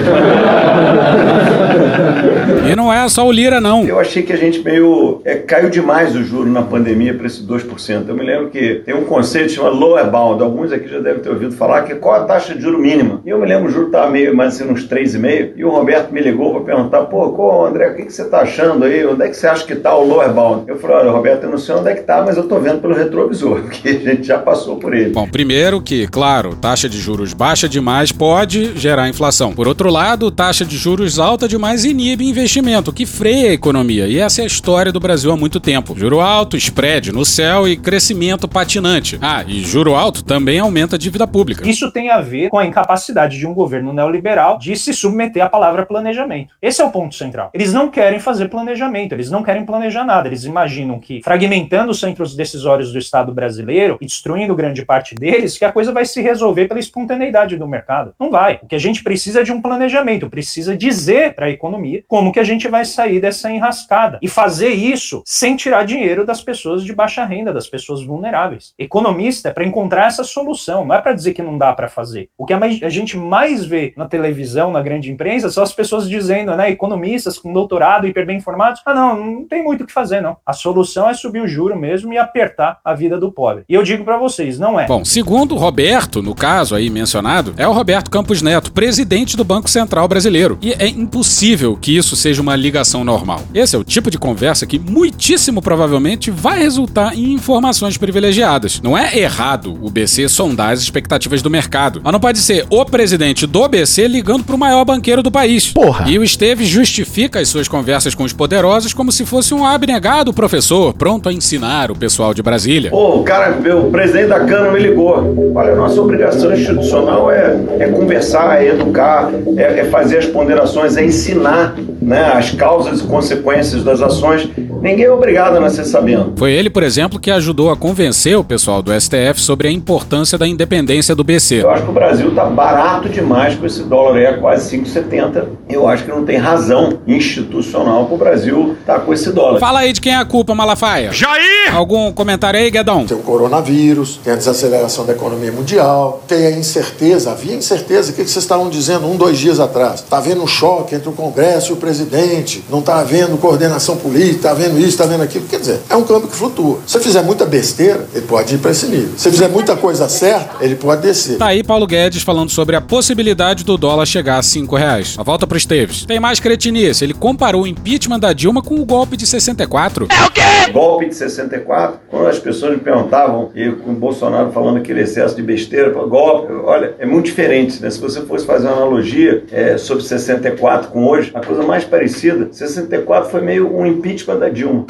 [2.70, 3.84] E não é só o Lira, não.
[3.84, 5.20] Eu achei que a gente meio.
[5.24, 8.04] É, caiu demais o juro na pandemia para esse 2%.
[8.08, 10.42] Eu me lembro que tem um conceito chamado lower bound.
[10.42, 13.20] Alguns aqui já devem ter ouvido falar que qual a taxa de juro mínima.
[13.24, 15.52] E eu me lembro o juro estava meio mais assim, uns 3,5.
[15.56, 18.40] E o Roberto me ligou para perguntar: pô, qual, André, o que, que você está
[18.40, 19.04] achando aí?
[19.04, 20.64] Onde é que você acha que está o lower bound?
[20.68, 22.80] Eu falei: olha, Roberto, eu não sei onde é que está, mas eu estou vendo
[22.80, 25.10] pelo retrovisor, porque a gente já passou por ele.
[25.10, 29.52] Bom, primeiro que, claro, taxa de juros baixa demais pode gerar inflação.
[29.52, 34.06] Por outro lado, taxa de juros alta demais inibe investimento, que freia a economia.
[34.06, 35.94] E essa é a história do Brasil há muito tempo.
[35.96, 39.18] Juro alto, spread no céu e crescimento patinante.
[39.20, 41.68] Ah, e juro alto também aumenta a dívida pública.
[41.68, 45.48] Isso tem a ver com a incapacidade de um governo neoliberal de se submeter à
[45.48, 46.54] palavra planejamento.
[46.60, 47.50] Esse é o ponto central.
[47.54, 50.28] Eles não querem fazer planejamento, eles não querem planejar nada.
[50.28, 55.56] Eles imaginam que, fragmentando os centros decisórios do Estado brasileiro e destruindo grande parte deles,
[55.56, 58.14] que a coisa vai se resolver pela espontaneidade do mercado.
[58.18, 58.58] Não vai.
[58.62, 62.32] O que a gente precisa é de um planejamento, precisa dizer para a economia como
[62.32, 66.84] que a gente vai sair dessa enrascada e fazer isso sem tirar dinheiro das pessoas
[66.84, 68.74] de baixa renda, das pessoas vulneráveis.
[68.78, 72.28] Economista é para encontrar essa solução, não é para dizer que não dá para fazer.
[72.36, 76.54] O que a gente mais vê na televisão, na grande imprensa, são as pessoas dizendo,
[76.56, 80.20] né, economistas com doutorado, hiper bem informados, ah não, não tem muito o que fazer
[80.20, 80.36] não.
[80.44, 83.64] A solução é subir o juro mesmo e apertar a vida do pobre.
[83.68, 84.58] E eu digo para vocês, país.
[84.58, 84.86] Não é.
[84.86, 89.70] Bom, segundo Roberto, no caso aí mencionado, é o Roberto Campos Neto, presidente do Banco
[89.70, 90.58] Central Brasileiro.
[90.60, 93.42] E é impossível que isso seja uma ligação normal.
[93.54, 98.80] Esse é o tipo de conversa que muitíssimo provavelmente vai resultar em informações privilegiadas.
[98.82, 102.84] Não é errado o BC sondar as expectativas do mercado, mas não pode ser o
[102.84, 105.72] presidente do BC ligando para o maior banqueiro do país.
[105.72, 106.08] Porra.
[106.08, 110.32] E o Esteves justifica as suas conversas com os poderosos como se fosse um abnegado
[110.32, 112.90] professor pronto a ensinar o pessoal de Brasília.
[112.90, 115.52] Pô, o cara, o presidente da Câmara me ligou.
[115.54, 121.04] Olha, nossa obrigação institucional é, é conversar, é educar, é, é fazer as ponderações, é
[121.04, 124.48] ensinar né, as causas e consequências das ações.
[124.80, 126.32] Ninguém é obrigado a nascer sabendo.
[126.36, 130.38] Foi ele, por exemplo, que ajudou a convencer o pessoal do STF sobre a importância
[130.38, 131.62] da independência do BC.
[131.62, 135.44] Eu acho que o Brasil tá barato demais com esse dólar aí a quase 5,70.
[135.68, 139.60] Eu acho que não tem razão institucional para o Brasil estar tá com esse dólar.
[139.60, 141.12] Fala aí de quem é a culpa, Malafaia.
[141.12, 141.74] Jair!
[141.74, 143.04] Algum comentário aí, Guedão?
[143.04, 148.10] Tem o coronavírus, tem a desaceleração da economia mundial, tem a incerteza, havia incerteza.
[148.10, 150.00] O que vocês estavam dizendo um, dois dias atrás?
[150.00, 154.36] Está havendo um choque entre o Congresso e o presidente, não está havendo coordenação política,
[154.36, 155.46] está havendo isso, está havendo aquilo.
[155.46, 156.78] Quer dizer, é um câmbio que flutua.
[156.86, 159.10] Se você fizer muita besteira, ele pode ir para esse nível.
[159.16, 161.38] Se você fizer muita coisa certa, ele pode descer.
[161.38, 165.14] Tá aí Paulo Guedes falando sobre a possibilidade do dólar chegar a 5 reais.
[165.18, 166.04] A volta pro Esteves.
[166.04, 167.04] Tem mais cretinice.
[167.04, 170.06] Ele comparou o impeachment da Dilma com o golpe de 64.
[170.10, 170.72] É o quê?
[170.72, 172.00] Golpe de 64.
[172.08, 174.19] Quando as pessoas me perguntavam, e com o Bolsonaro
[174.52, 177.90] falando aquele excesso de besteira, golpe, olha, é muito diferente, né?
[177.90, 182.48] Se você fosse fazer uma analogia é, sobre 64 com hoje, a coisa mais parecida,
[182.52, 184.86] 64 foi meio um impeachment da Dilma.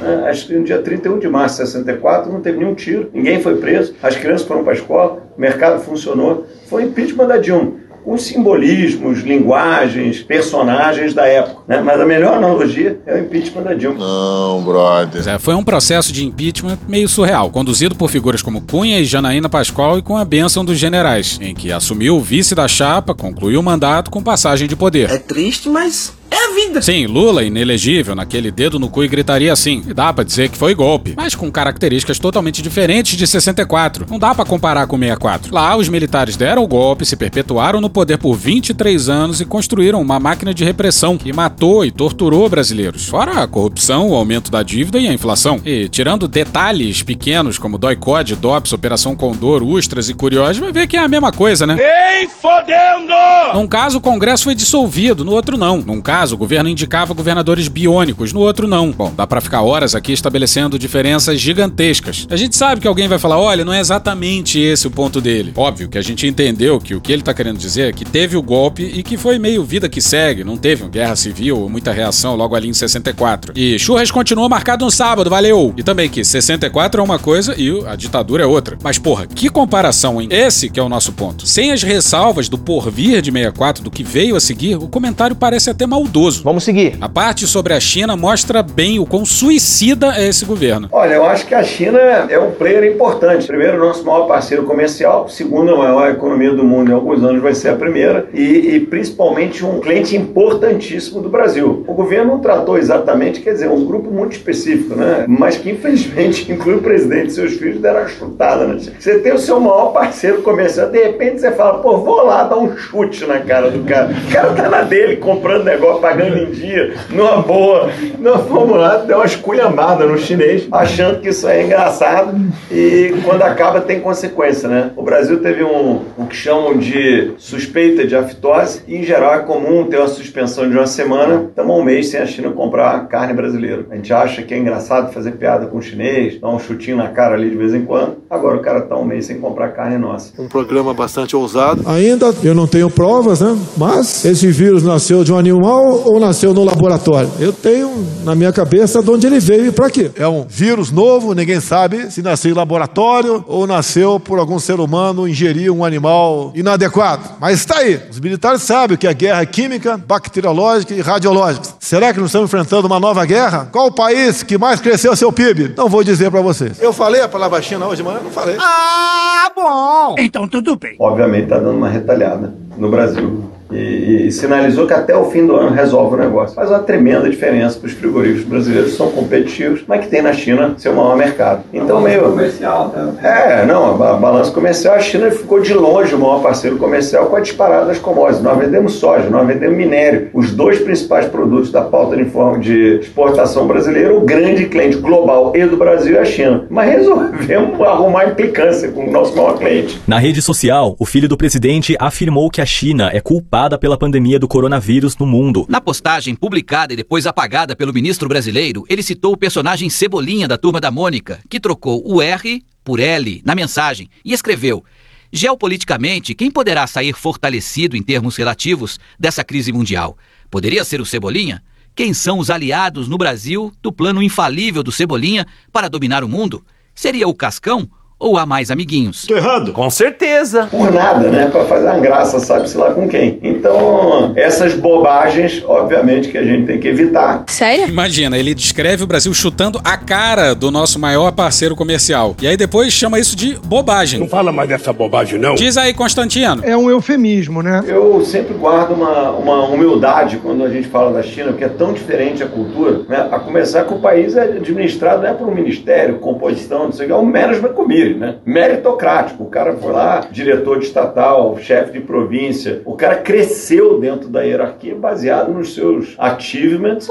[0.00, 3.42] É, acho que no dia 31 de março de 64 não teve nenhum tiro, ninguém
[3.42, 6.46] foi preso, as crianças foram para a escola, o mercado funcionou.
[6.68, 11.62] Foi impeachment da Dilma com simbolismos, linguagens, personagens da época.
[11.66, 11.80] Né?
[11.80, 13.98] Mas a melhor analogia é o impeachment da Dilma.
[13.98, 15.26] Não, brother.
[15.28, 19.48] É, foi um processo de impeachment meio surreal, conduzido por figuras como Cunha e Janaína
[19.48, 23.60] Pascoal e com a bênção dos generais, em que assumiu o vice da chapa, concluiu
[23.60, 25.10] o mandato com passagem de poder.
[25.10, 26.82] É triste, mas é a vida.
[26.82, 29.82] Sim, Lula, inelegível, naquele dedo no cu e gritaria assim.
[29.86, 34.06] E dá pra dizer que foi golpe, mas com características totalmente diferentes de 64.
[34.08, 35.54] Não dá pra comparar com 64.
[35.54, 40.00] Lá, os militares deram o golpe, se perpetuaram no poder por 23 anos e construíram
[40.00, 43.06] uma máquina de repressão que matou e torturou brasileiros.
[43.06, 45.60] Fora a corrupção, o aumento da dívida e a inflação.
[45.64, 50.96] E tirando detalhes pequenos como DOI-COD, DOPS, Operação Condor, Ustras e Curiosos, vai ver que
[50.96, 51.76] é a mesma coisa, né?
[51.78, 53.14] Ei, fodendo!
[53.54, 55.78] Num caso, o Congresso foi dissolvido, no outro não.
[55.78, 58.90] Num caso, caso, o governo indicava governadores biônicos, no outro não.
[58.90, 62.26] Bom, dá para ficar horas aqui estabelecendo diferenças gigantescas.
[62.30, 65.52] A gente sabe que alguém vai falar, olha, não é exatamente esse o ponto dele.
[65.54, 68.34] Óbvio que a gente entendeu que o que ele tá querendo dizer é que teve
[68.34, 71.68] o golpe e que foi meio vida que segue, não teve uma guerra civil ou
[71.68, 73.52] muita reação logo ali em 64.
[73.54, 75.74] E churras continua marcado no sábado, valeu!
[75.76, 78.78] E também que 64 é uma coisa e a ditadura é outra.
[78.82, 80.28] Mas porra, que comparação, hein?
[80.30, 81.46] Esse que é o nosso ponto.
[81.46, 85.68] Sem as ressalvas do porvir de 64, do que veio a seguir, o comentário parece
[85.68, 86.96] até maldoso Vamos seguir.
[87.00, 90.88] A parte sobre a China mostra bem o quão suicida é esse governo.
[90.92, 93.46] Olha, eu acho que a China é um player importante.
[93.46, 95.28] Primeiro, nosso maior parceiro comercial.
[95.28, 98.28] Segundo, a maior economia do mundo em alguns anos vai ser a primeira.
[98.32, 101.84] E, e principalmente um cliente importantíssimo do Brasil.
[101.86, 105.24] O governo não tratou exatamente, quer dizer, um grupo muito específico, né?
[105.28, 108.78] Mas que infelizmente inclui o presidente e seus filhos deram a chutada, né?
[108.98, 112.58] Você tem o seu maior parceiro comercial, de repente você fala, pô, vou lá dar
[112.58, 114.10] um chute na cara do cara.
[114.28, 117.90] O cara tá na dele comprando negócio pagando em dia, numa boa.
[118.18, 122.38] Nós fomos lá, deu uma esculhambada no chinês, achando que isso é engraçado
[122.70, 124.90] e quando acaba tem consequência, né?
[124.96, 129.38] O Brasil teve um, o que chamam de suspeita de afitose e em geral é
[129.40, 133.32] comum ter uma suspensão de uma semana, estamos um mês sem a China comprar carne
[133.32, 133.86] brasileira.
[133.90, 137.08] A gente acha que é engraçado fazer piada com o chinês, dar um chutinho na
[137.08, 138.16] cara ali de vez em quando.
[138.28, 140.32] Agora o cara tá um mês sem comprar carne nossa.
[140.40, 141.82] Um programa bastante ousado.
[141.86, 143.56] Ainda eu não tenho provas, né?
[143.76, 147.30] Mas esse vírus nasceu de um animal ou nasceu no laboratório?
[147.38, 150.10] Eu tenho na minha cabeça de onde ele veio e para quê.
[150.16, 154.80] É um vírus novo, ninguém sabe se nasceu em laboratório ou nasceu por algum ser
[154.80, 157.36] humano ingerir um animal inadequado.
[157.40, 158.00] Mas está aí.
[158.10, 161.68] Os militares sabem que a guerra é química, bacteriológica e radiológica.
[161.78, 163.68] Será que nós estamos enfrentando uma nova guerra?
[163.70, 165.74] Qual o país que mais cresceu seu PIB?
[165.76, 166.80] Não vou dizer para vocês.
[166.80, 168.20] Eu falei a palavra China hoje de manhã?
[168.22, 168.56] Não falei.
[168.60, 170.14] Ah, bom!
[170.18, 170.96] Então tudo bem.
[170.98, 173.48] Obviamente está dando uma retalhada no Brasil.
[173.70, 176.54] E, e sinalizou que até o fim do ano resolve o negócio.
[176.54, 180.32] Faz uma tremenda diferença para os frigoríficos brasileiros que são competitivos, mas que tem na
[180.32, 181.62] China seu maior mercado.
[181.72, 182.22] Então, meio.
[182.22, 183.14] comercial, né?
[183.22, 187.36] É, não, a balança comercial, a China ficou de longe o maior parceiro comercial com
[187.36, 188.42] a disparada das commodities.
[188.42, 190.30] Nós vendemos soja, nós vendemos minério.
[190.32, 192.28] Os dois principais produtos da pauta de
[192.60, 196.66] de exportação brasileira, o grande cliente global e do Brasil é a China.
[196.70, 200.00] Mas resolvemos arrumar implicância com o nosso maior cliente.
[200.06, 204.38] Na rede social, o filho do presidente afirmou que a China é culpada pela pandemia
[204.38, 205.64] do coronavírus no mundo.
[205.68, 210.58] Na postagem publicada e depois apagada pelo ministro brasileiro, ele citou o personagem Cebolinha da
[210.58, 214.84] turma da Mônica, que trocou o R por L na mensagem e escreveu:
[215.32, 220.16] Geopoliticamente, quem poderá sair fortalecido em termos relativos dessa crise mundial?
[220.50, 221.62] Poderia ser o Cebolinha?
[221.96, 226.64] Quem são os aliados no Brasil do plano infalível do Cebolinha para dominar o mundo?
[226.94, 229.26] Seria o Cascão ou há mais amiguinhos?
[229.26, 229.72] Tô errado.
[229.72, 230.66] Com certeza.
[230.70, 231.46] Por nada, né?
[231.46, 233.38] Para fazer uma graça, sabe-se lá com quem.
[233.42, 237.44] Então, essas bobagens, obviamente, que a gente tem que evitar.
[237.46, 237.88] Sério?
[237.88, 242.34] Imagina, ele descreve o Brasil chutando a cara do nosso maior parceiro comercial.
[242.42, 244.20] E aí depois chama isso de bobagem.
[244.20, 245.54] Não fala mais dessa bobagem, não.
[245.54, 246.62] Diz aí, Constantino.
[246.64, 247.84] É um eufemismo, né?
[247.86, 251.92] Eu sempre guardo uma, uma humildade quando a gente fala da China, porque é tão
[251.92, 253.28] diferente a cultura, né?
[253.30, 257.06] A começar que o país é administrado não é por um ministério, composição, não sei
[257.06, 257.72] o que, é um management
[258.14, 258.36] né?
[258.44, 259.44] Meritocrático.
[259.44, 262.82] O cara foi lá, diretor de estatal, chefe de província.
[262.84, 267.08] O cara cresceu dentro da hierarquia baseado nos seus achievements.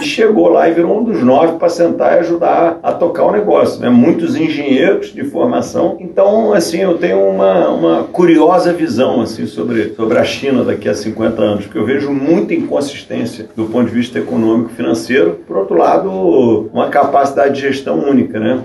[0.00, 3.32] E chegou lá e virou um dos nove para sentar e ajudar a tocar o
[3.32, 3.80] negócio.
[3.80, 3.88] Né?
[3.88, 5.96] Muitos engenheiros de formação.
[6.00, 10.94] Então, assim, eu tenho uma, uma curiosa visão assim, sobre, sobre a China daqui a
[10.94, 15.40] 50 anos, porque eu vejo muita inconsistência do ponto de vista econômico e financeiro.
[15.46, 18.62] Por outro lado, uma capacidade de gestão única, né?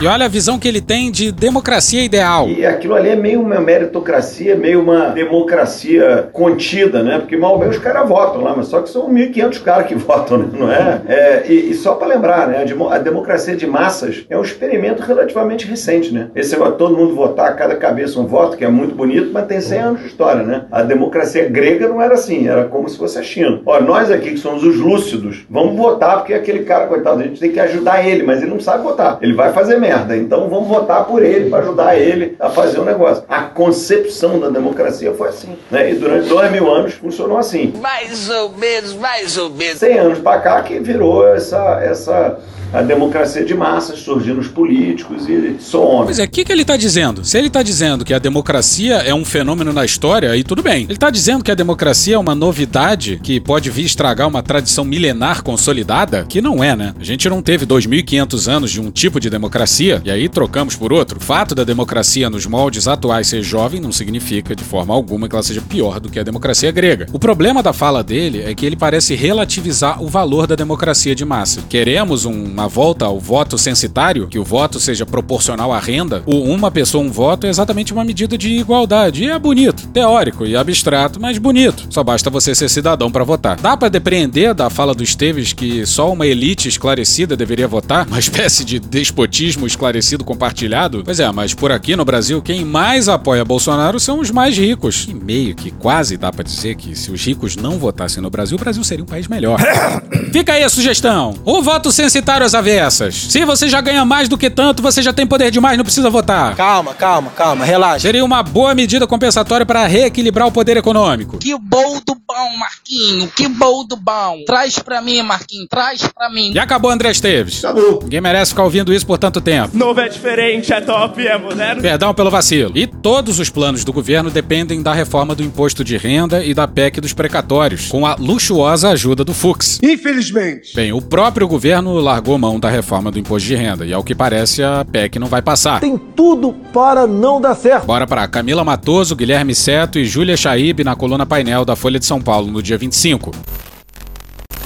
[0.00, 2.48] E olha a visão que ele tem de democracia ideal.
[2.48, 7.18] E aquilo ali é meio uma meritocracia, meio uma democracia contida, né?
[7.18, 10.38] Porque mal bem os caras votam lá, mas só que são 1.500 caras que votam,
[10.38, 10.48] né?
[10.52, 11.02] não é?
[11.06, 12.62] é e, e só para lembrar, né?
[12.62, 16.28] A, demo- a democracia de massas é um experimento relativamente recente, né?
[16.34, 19.60] Esse negócio todo mundo votar, cada cabeça um voto, que é muito bonito, mas tem
[19.60, 20.64] 100 anos de história, né?
[20.72, 23.60] A democracia grega não era assim, era como se fosse a China.
[23.64, 27.38] Ó, nós aqui que somos os lúcidos, vamos votar porque aquele cara, coitado, a gente
[27.40, 29.18] tem que ajudar ele, mas ele não sabe votar.
[29.22, 32.84] Ele vai fazer merda, então vamos votar por ele para ajudar ele a fazer o
[32.84, 33.24] negócio.
[33.28, 35.90] A concepção da democracia foi assim, né?
[35.90, 37.72] E durante dois mil anos funcionou assim.
[37.80, 39.78] Mais ou menos, mais ou menos.
[39.78, 42.38] 100 anos para cá que virou essa, essa
[42.72, 46.04] a democracia de massas, surgindo os políticos e some.
[46.04, 47.24] Pois é, o que, que ele tá dizendo?
[47.24, 50.86] Se ele tá dizendo que a democracia é um fenômeno na história, aí tudo bem.
[50.88, 54.84] Ele tá dizendo que a democracia é uma novidade que pode vir estragar uma tradição
[54.84, 56.24] milenar consolidada?
[56.28, 56.94] Que não é, né?
[56.98, 60.92] A gente não teve 2.500 anos de um tipo de democracia e aí trocamos por
[60.92, 61.18] outro.
[61.18, 65.34] O fato da democracia nos moldes atuais ser jovem não significa de forma alguma que
[65.34, 67.06] ela seja pior do que a democracia grega.
[67.12, 71.24] O problema da fala dele é que ele parece relativizar o valor da democracia de
[71.24, 71.62] massa.
[71.68, 76.22] Queremos uma volta ao voto censitário, que o voto seja proporcional à renda.
[76.26, 79.24] O uma pessoa um voto é exatamente uma medida de igualdade.
[79.24, 81.86] E é bonito, teórico e abstrato, mas bonito.
[81.90, 83.56] Só basta você ser cidadão para votar.
[83.56, 88.06] Dá para depreender da fala do Esteves que só uma elite esclarecida deveria votar?
[88.06, 91.02] Uma espécie de despotismo esclarecido compartilhado?
[91.04, 95.06] Pois é, mas por aqui no Brasil, quem mais apoia Bolsonaro são os mais ricos.
[95.08, 98.56] E meio que quase dá para dizer que se os ricos não votassem no Brasil,
[98.56, 99.58] o Brasil seria um país melhor.
[100.32, 101.34] Fica aí a sugestão.
[101.44, 103.14] O voto censitário às avessas.
[103.14, 106.10] Se você já ganha mais do que tanto, você já tem poder demais, não precisa
[106.10, 106.54] votar.
[106.54, 108.00] Calma, calma, calma, relaxa.
[108.00, 111.38] Seria uma boa medida compensatória para reequilibrar o poder econômico.
[111.38, 113.28] Que bom do bom, Marquinho.
[113.34, 114.42] Que bom do bom.
[114.46, 115.66] Traz pra mim, Marquinho.
[115.68, 116.52] Traz pra mim.
[116.52, 117.64] E acabou, André Esteves.
[117.64, 118.00] Acabou.
[118.02, 119.76] Ninguém merece ficar ouvindo isso por tanto tempo.
[119.76, 121.80] Novo é diferente, é top, é moderno.
[121.80, 122.72] Perdão pelo vacilo.
[122.74, 126.68] E todos os planos do governo dependem da reforma do imposto de renda e da
[126.68, 129.80] PEC dos precatórios, com a luxuosa ajuda do Fux.
[129.82, 130.74] Infelizmente.
[130.74, 134.16] Bem, o próprio governo largou mão da reforma do imposto de renda e, ao que
[134.16, 135.78] parece, a PEC não vai passar.
[135.78, 137.86] Tem tudo para não dar certo.
[137.86, 142.04] Bora pra Camila Matoso, Guilherme Seto e Júlia Chaib na coluna painel da Folha de
[142.04, 143.30] São Paulo no dia 25.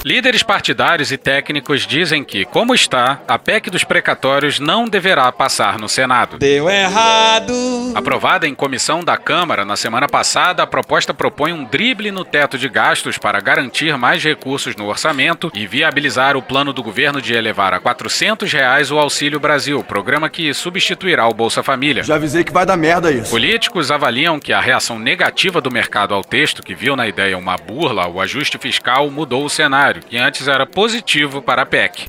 [0.07, 5.77] Líderes partidários e técnicos dizem que, como está, a PEC dos precatórios não deverá passar
[5.77, 6.37] no Senado.
[6.37, 7.51] Deu errado.
[7.93, 12.57] Aprovada em comissão da Câmara na semana passada, a proposta propõe um drible no teto
[12.57, 17.33] de gastos para garantir mais recursos no orçamento e viabilizar o plano do governo de
[17.33, 22.03] elevar a 400 reais o Auxílio Brasil, programa que substituirá o Bolsa Família.
[22.03, 23.29] Já avisei que vai dar merda isso.
[23.29, 27.57] Políticos avaliam que a reação negativa do mercado ao texto, que viu na ideia uma
[27.57, 32.07] burla ao ajuste fiscal, mudou o cenário, que antes era positivo para a PEC.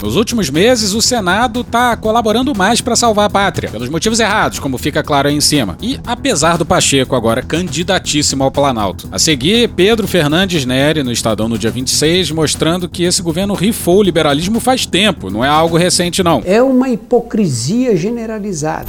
[0.00, 4.60] Nos últimos meses, o Senado tá colaborando mais para salvar a pátria, pelos motivos errados,
[4.60, 5.76] como fica claro aí em cima.
[5.82, 9.08] E apesar do Pacheco agora candidatíssimo ao Planalto.
[9.10, 13.98] A seguir, Pedro Fernandes Neri no Estadão no dia 26, mostrando que esse governo rifou
[13.98, 16.42] o liberalismo faz tempo, não é algo recente não.
[16.44, 18.88] É uma hipocrisia generalizada.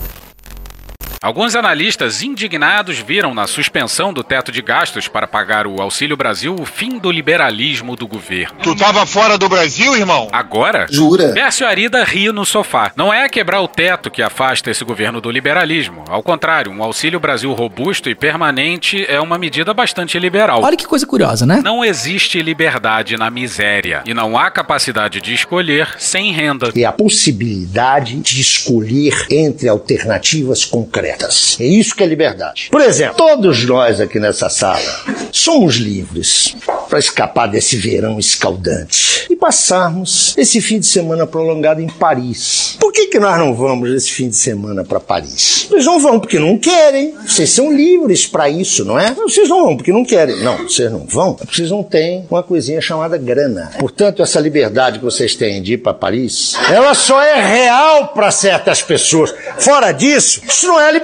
[1.22, 6.56] Alguns analistas indignados viram na suspensão do teto de gastos para pagar o Auxílio Brasil
[6.58, 8.58] o fim do liberalismo do governo.
[8.64, 10.30] Tu tava fora do Brasil, irmão?
[10.32, 10.88] Agora?
[10.90, 11.34] Jura?
[11.34, 12.94] Pércio Arida ri no sofá.
[12.96, 16.06] Não é quebrar o teto que afasta esse governo do liberalismo.
[16.08, 20.62] Ao contrário, um Auxílio Brasil robusto e permanente é uma medida bastante liberal.
[20.64, 21.60] Olha que coisa curiosa, né?
[21.62, 26.72] Não existe liberdade na miséria e não há capacidade de escolher sem renda.
[26.74, 31.09] É a possibilidade de escolher entre alternativas concretas.
[31.60, 32.70] É isso que é liberdade.
[32.72, 34.80] Por exemplo, todos nós aqui nessa sala
[35.32, 36.56] somos livres
[36.90, 42.78] para escapar desse verão escaldante e passarmos esse fim de semana prolongado em Paris.
[42.80, 45.68] Por que, que nós não vamos esse fim de semana para Paris?
[45.70, 47.14] Vocês não vão porque não querem.
[47.26, 49.12] Vocês são livres para isso, não é?
[49.12, 50.38] Vocês não vão porque não querem.
[50.44, 53.72] Não, vocês não vão porque vocês não têm uma coisinha chamada grana.
[53.80, 58.32] Portanto, essa liberdade que vocês têm de ir para Paris, ela só é real para
[58.32, 59.34] certas pessoas.
[59.60, 60.99] Fora disso, isso não é liberdade.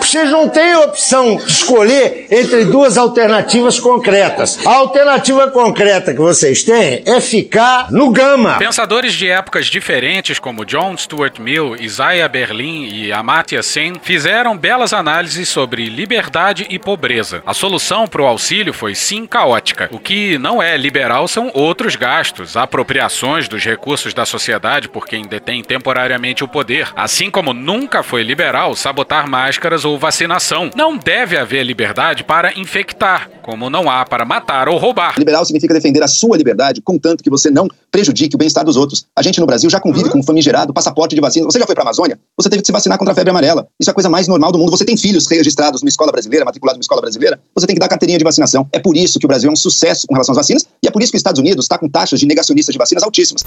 [0.00, 4.58] Vocês não têm opção de escolher entre duas alternativas concretas.
[4.66, 8.58] A alternativa concreta que vocês têm é ficar no gama.
[8.58, 14.92] Pensadores de épocas diferentes, como John Stuart Mill, Isaiah Berlin e Amartya Sen, fizeram belas
[14.92, 17.42] análises sobre liberdade e pobreza.
[17.44, 19.88] A solução para o auxílio foi sim caótica.
[19.92, 25.26] O que não é liberal são outros gastos, apropriações dos recursos da sociedade por quem
[25.26, 30.70] detém temporariamente o poder, assim como nunca foi liberal sabotar máscaras ou vacinação.
[30.76, 35.18] Não deve haver liberdade para infectar, como não há para matar ou roubar.
[35.18, 39.06] Liberal significa defender a sua liberdade, contanto que você não prejudique o bem-estar dos outros.
[39.16, 41.46] A gente no Brasil já convive com um famigerado passaporte de vacina.
[41.46, 42.18] Você já foi para a Amazônia?
[42.36, 43.66] Você teve que se vacinar contra a febre amarela.
[43.80, 44.70] Isso é a coisa mais normal do mundo.
[44.70, 47.88] Você tem filhos registrados numa escola brasileira, matriculados numa escola brasileira, você tem que dar
[47.88, 48.68] carteirinha de vacinação.
[48.72, 50.90] É por isso que o Brasil é um sucesso com relação às vacinas e é
[50.90, 53.44] por isso que os Estados Unidos está com taxas de negacionistas de vacinas altíssimas.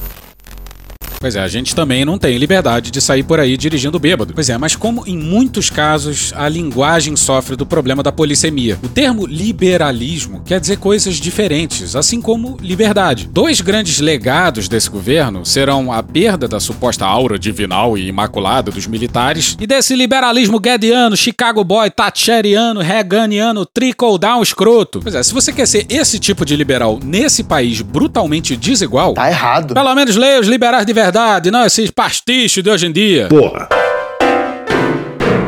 [1.22, 4.34] Pois é, a gente também não tem liberdade de sair por aí dirigindo bêbado.
[4.34, 8.80] Pois é, mas como em muitos casos a linguagem sofre do problema da polissemia.
[8.82, 13.30] O termo liberalismo quer dizer coisas diferentes, assim como liberdade.
[13.32, 18.88] Dois grandes legados desse governo serão a perda da suposta aura divinal e imaculada dos
[18.88, 25.00] militares e desse liberalismo guediano, Chicago boy, thatcheriano, reganiano, trickle down escroto.
[25.02, 29.30] Pois é, se você quer ser esse tipo de liberal nesse país brutalmente desigual, tá
[29.30, 29.76] errado.
[29.76, 33.28] Pelo menos leia os liberais de verdade verdade, não esses pastichos de hoje em dia.
[33.28, 33.81] Porra.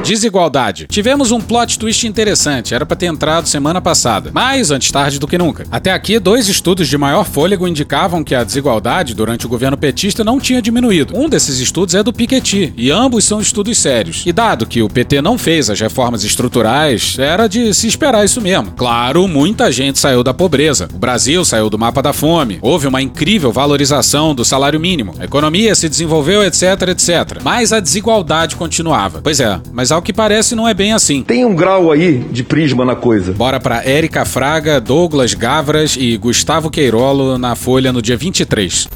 [0.04, 0.86] Desigualdade.
[0.88, 5.28] Tivemos um plot twist interessante, era para ter entrado semana passada, mas antes tarde do
[5.28, 5.66] que nunca.
[5.72, 10.22] Até aqui, dois estudos de maior fôlego indicavam que a desigualdade durante o governo petista
[10.22, 11.18] não tinha diminuído.
[11.18, 14.24] Um desses estudos é do Piketty, e ambos são estudos sérios.
[14.26, 18.42] E dado que o PT não fez as reformas estruturais, era de se esperar isso
[18.42, 18.72] mesmo.
[18.72, 20.90] Claro, muita gente saiu da pobreza.
[20.94, 22.60] O Brasil saiu do mapa da fome.
[22.62, 25.16] Houve uma incrível valorização do salário mínimo.
[25.18, 27.42] A economia se desenvolveu, etc, etc.
[27.42, 29.22] Mas a desigualdade continuava.
[29.22, 31.24] Pois é, mas ao que parece não é bem assim.
[31.24, 33.32] Tem um grau aí de prisma na coisa.
[33.32, 38.88] Bora para Érica Fraga, Douglas Gavras e Gustavo Queirolo na Folha no dia 23.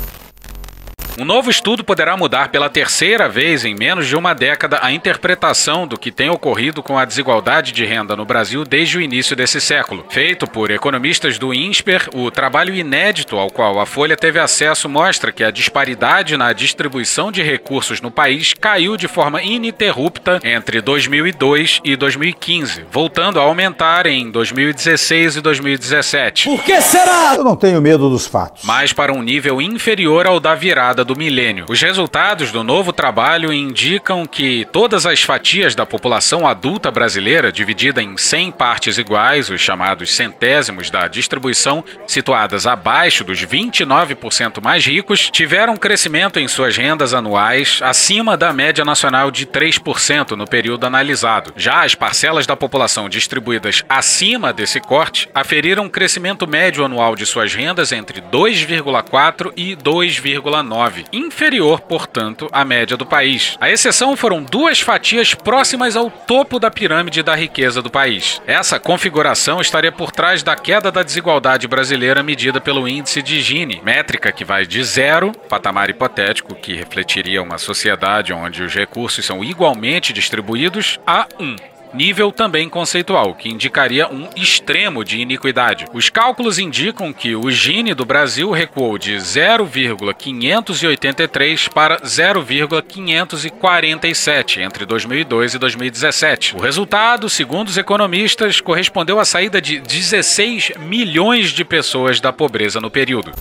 [1.20, 5.88] Um novo estudo poderá mudar pela terceira vez em menos de uma década a interpretação
[5.88, 9.60] do que tem ocorrido com a desigualdade de renda no Brasil desde o início desse
[9.60, 10.06] século.
[10.10, 15.32] Feito por economistas do INSPER, o trabalho inédito ao qual a Folha teve acesso mostra
[15.32, 21.82] que a disparidade na distribuição de recursos no país caiu de forma ininterrupta entre 2002
[21.84, 26.48] e 2015, voltando a aumentar em 2016 e 2017.
[26.48, 27.34] Por que será?
[27.36, 28.64] Eu não tenho medo dos fatos.
[28.64, 31.66] Mas para um nível inferior ao da virada do milênio.
[31.70, 38.04] Os resultados do novo trabalho indicam que todas as fatias da população adulta brasileira, dividida
[38.04, 45.30] em 100 partes iguais, os chamados centésimos da distribuição, situadas abaixo dos 29% mais ricos,
[45.32, 51.54] tiveram crescimento em suas rendas anuais acima da média nacional de 3% no período analisado.
[51.56, 57.26] Já as parcelas da população distribuídas acima desse corte aferiram um crescimento médio anual de
[57.26, 63.58] suas rendas entre 2,4 e 2,9 inferior, portanto, à média do país.
[63.60, 68.42] A exceção foram duas fatias próximas ao topo da pirâmide da riqueza do país.
[68.46, 73.82] Essa configuração estaria por trás da queda da desigualdade brasileira medida pelo índice de Gini,
[73.84, 79.44] métrica que vai de zero, patamar hipotético que refletiria uma sociedade onde os recursos são
[79.44, 81.44] igualmente distribuídos, a 1.
[81.44, 81.77] Um.
[81.94, 85.86] Nível também conceitual, que indicaria um extremo de iniquidade.
[85.94, 95.54] Os cálculos indicam que o Gini do Brasil recuou de 0,583 para 0,547 entre 2002
[95.54, 96.56] e 2017.
[96.56, 102.80] O resultado, segundo os economistas, correspondeu à saída de 16 milhões de pessoas da pobreza
[102.80, 103.32] no período.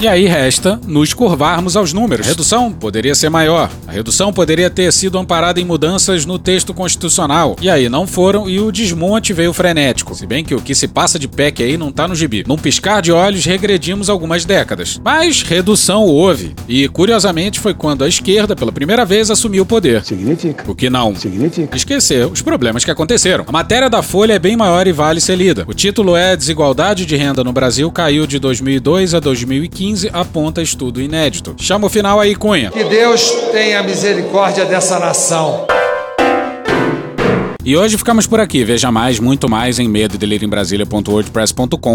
[0.00, 2.26] E aí resta nos curvarmos aos números.
[2.26, 3.70] A redução poderia ser maior.
[3.86, 7.56] A redução poderia ter sido amparada em mudanças no texto constitucional.
[7.60, 10.14] E aí não foram e o desmonte veio frenético.
[10.14, 12.44] Se bem que o que se passa de PEC aí não tá no gibi.
[12.46, 15.00] Num piscar de olhos, regredimos algumas décadas.
[15.02, 16.54] Mas redução houve.
[16.68, 20.04] E curiosamente foi quando a esquerda, pela primeira vez, assumiu o poder.
[20.04, 20.64] Significa.
[20.70, 21.74] O que não Significa.
[21.76, 23.44] esquecer os problemas que aconteceram.
[23.48, 25.64] A matéria da Folha é bem maior e vale ser lida.
[25.66, 31.00] O título é Desigualdade de renda no Brasil caiu de 2002 a 2015, aponta estudo
[31.00, 31.54] inédito.
[31.58, 32.70] Chama o final aí, Cunha.
[32.70, 35.66] Que Deus tenha misericórdia dessa nação.
[37.66, 38.62] E hoje ficamos por aqui.
[38.62, 40.18] Veja mais, muito mais em medo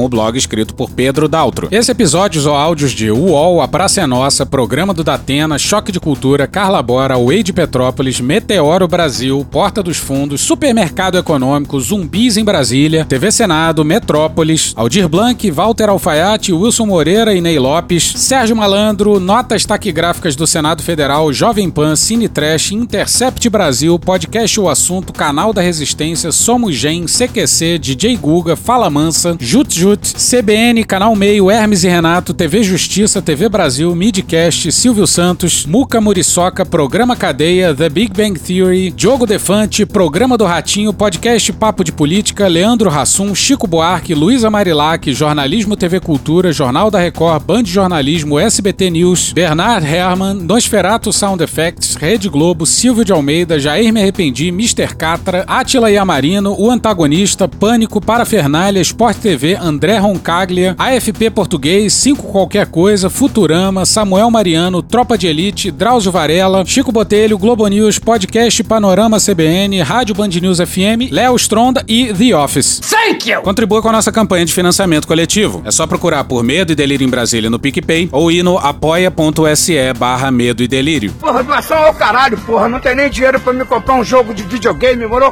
[0.03, 1.67] o blog escrito por Pedro Daltro.
[1.69, 5.99] Esse episódios ou áudios de UOL, A Praça é Nossa, Programa do Datena, Choque de
[5.99, 12.43] Cultura, Carla Bora, Way de Petrópolis, Meteoro Brasil, Porta dos Fundos, Supermercado Econômico, Zumbis em
[12.43, 19.19] Brasília, TV Senado, Metrópolis, Aldir Blanc, Walter Alfaiate, Wilson Moreira e Ney Lopes, Sérgio Malandro,
[19.19, 25.53] Notas Taquigráficas do Senado Federal, Jovem Pan, Cine Trash, Intercept Brasil, Podcast O Assunto, Canal
[25.53, 31.83] da Resistência, Somos Gen, CQC, DJ Guga, Fala Mansa, Jut Jut, CBN, Canal Meio, Hermes
[31.83, 38.13] e Renato, TV Justiça, TV Brasil, Midcast, Silvio Santos, Muca Muriçoca, Programa Cadeia, The Big
[38.15, 44.13] Bang Theory, Diogo Defante, Programa do Ratinho, Podcast Papo de Política, Leandro Rassum, Chico Buarque,
[44.15, 51.11] Luísa Marilac, Jornalismo TV Cultura, Jornal da Record, Band Jornalismo, SBT News, Bernard Herrmann, Nosferato
[51.11, 54.95] Sound Effects, Rede Globo, Silvio de Almeida, Jair Me Arrependi, Mr.
[54.95, 62.67] Catra, Atila Yamarino, O Antagonista, Pânico, Parafernália, Sport TV, André Roncaglia, AFP Português, Cinco Qualquer
[62.67, 69.17] Coisa, Futurama, Samuel Mariano, Tropa de Elite, Drauzio Varela, Chico Botelho, Globo News, Podcast Panorama
[69.19, 72.79] CBN, Rádio Band News FM, Léo Stronda e The Office.
[72.81, 73.41] Thank you!
[73.41, 75.63] Contribua com a nossa campanha de financiamento coletivo.
[75.65, 79.93] É só procurar por Medo e Delírio em Brasília no PicPay ou ir no apoia.se
[79.97, 81.11] barra Medo e Delírio.
[81.19, 82.69] Porra, doação ao caralho, porra.
[82.69, 85.31] Não tem nem dinheiro pra me comprar um jogo de videogame, morou,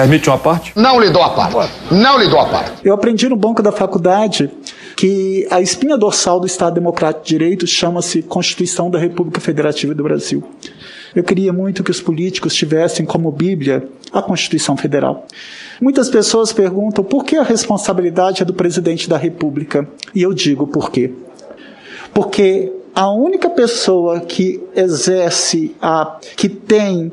[0.00, 0.72] Permite uma parte?
[0.74, 1.74] Não lhe dou a parte.
[1.90, 2.72] Não lhe dou a parte.
[2.82, 4.50] Eu aprendi no banco da faculdade
[4.96, 10.02] que a espinha dorsal do Estado Democrático de Direito chama-se Constituição da República Federativa do
[10.02, 10.42] Brasil.
[11.14, 15.26] Eu queria muito que os políticos tivessem como Bíblia a Constituição Federal.
[15.82, 19.86] Muitas pessoas perguntam por que a responsabilidade é do presidente da República.
[20.14, 21.12] E eu digo por quê.
[22.14, 27.12] Porque a única pessoa que exerce a que tem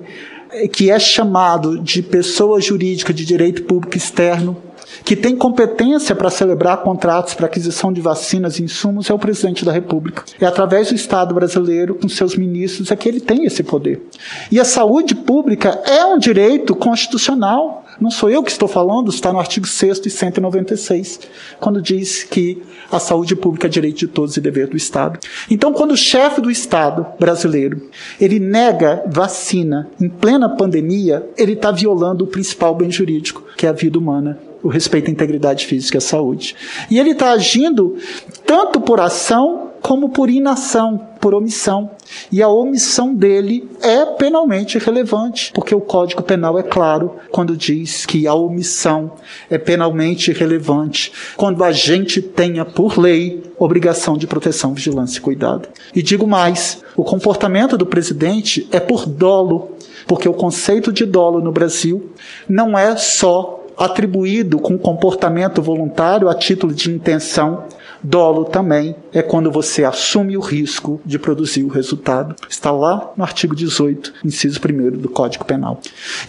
[0.71, 4.57] que é chamado de pessoa jurídica de direito público externo,
[5.03, 9.63] que tem competência para celebrar contratos para aquisição de vacinas e insumos, é o presidente
[9.63, 10.23] da República.
[10.39, 14.01] É através do Estado brasileiro, com seus ministros, é que ele tem esse poder.
[14.51, 17.85] E a saúde pública é um direito constitucional.
[17.99, 21.19] Não sou eu que estou falando, está no artigo 6 e 196,
[21.59, 25.19] quando diz que a saúde pública é direito de todos e dever do Estado.
[25.49, 27.89] Então, quando o chefe do Estado brasileiro
[28.19, 33.69] ele nega vacina em plena pandemia, ele está violando o principal bem jurídico, que é
[33.69, 36.55] a vida humana o respeito à integridade física e à saúde.
[36.89, 37.95] E ele está agindo
[38.45, 41.91] tanto por ação como por inação, por omissão.
[42.31, 48.05] E a omissão dele é penalmente relevante, porque o Código Penal é claro quando diz
[48.05, 49.13] que a omissão
[49.49, 55.69] é penalmente relevante quando a gente tenha por lei obrigação de proteção, vigilância e cuidado.
[55.95, 59.71] E digo mais, o comportamento do presidente é por dolo,
[60.05, 62.11] porque o conceito de dolo no Brasil
[62.47, 67.65] não é só atribuído com comportamento voluntário a título de intenção.
[68.01, 72.35] Dolo também é quando você assume o risco de produzir o resultado.
[72.49, 75.79] Está lá no artigo 18, inciso 1 do Código Penal.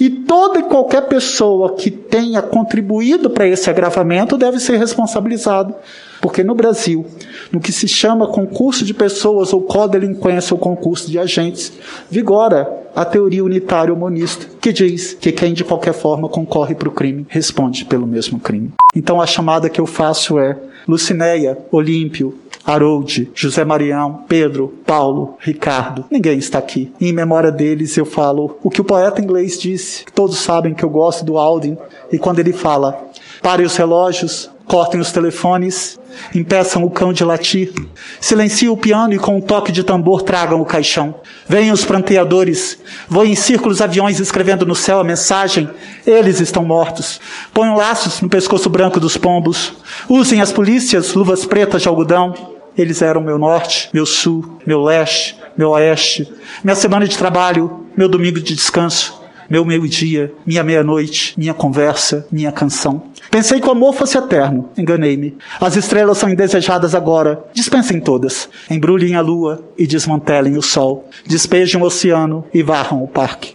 [0.00, 5.74] E toda e qualquer pessoa que tenha contribuído para esse agravamento deve ser responsabilizado
[6.20, 7.06] Porque no Brasil,
[7.52, 11.72] no que se chama concurso de pessoas ou codelinquência ou concurso de agentes,
[12.10, 16.92] vigora a teoria unitária monista, que diz que quem de qualquer forma concorre para o
[16.92, 18.72] crime responde pelo mesmo crime.
[18.94, 26.04] Então a chamada que eu faço é Lucinéia, Olímpio, Harold, José Marião, Pedro, Paulo, Ricardo.
[26.10, 26.92] Ninguém está aqui.
[27.00, 30.04] E em memória deles eu falo o que o poeta inglês disse.
[30.14, 31.78] Todos sabem que eu gosto do Alden.
[32.12, 33.08] E quando ele fala,
[33.40, 35.98] parem os relógios, cortem os telefones,
[36.34, 37.72] impeçam o cão de latir,
[38.20, 41.14] silenciem o piano e com um toque de tambor tragam o caixão.
[41.48, 45.68] Venham os pranteadores, voem em círculos aviões escrevendo no céu a mensagem,
[46.06, 47.18] eles estão mortos.
[47.52, 49.72] Ponham laços no pescoço branco dos pombos,
[50.08, 52.34] usem as polícias luvas pretas de algodão,
[52.76, 58.08] eles eram meu norte, meu sul, meu leste, meu oeste, minha semana de trabalho, meu
[58.08, 59.17] domingo de descanso,
[59.48, 63.02] meu meio-dia, minha meia-noite, minha conversa, minha canção.
[63.30, 65.36] Pensei que o amor fosse eterno, enganei-me.
[65.60, 68.48] As estrelas são indesejadas agora, dispensem todas.
[68.70, 71.08] Embrulhem a lua e desmantelem o sol.
[71.26, 73.54] Despejem o oceano e varram o parque.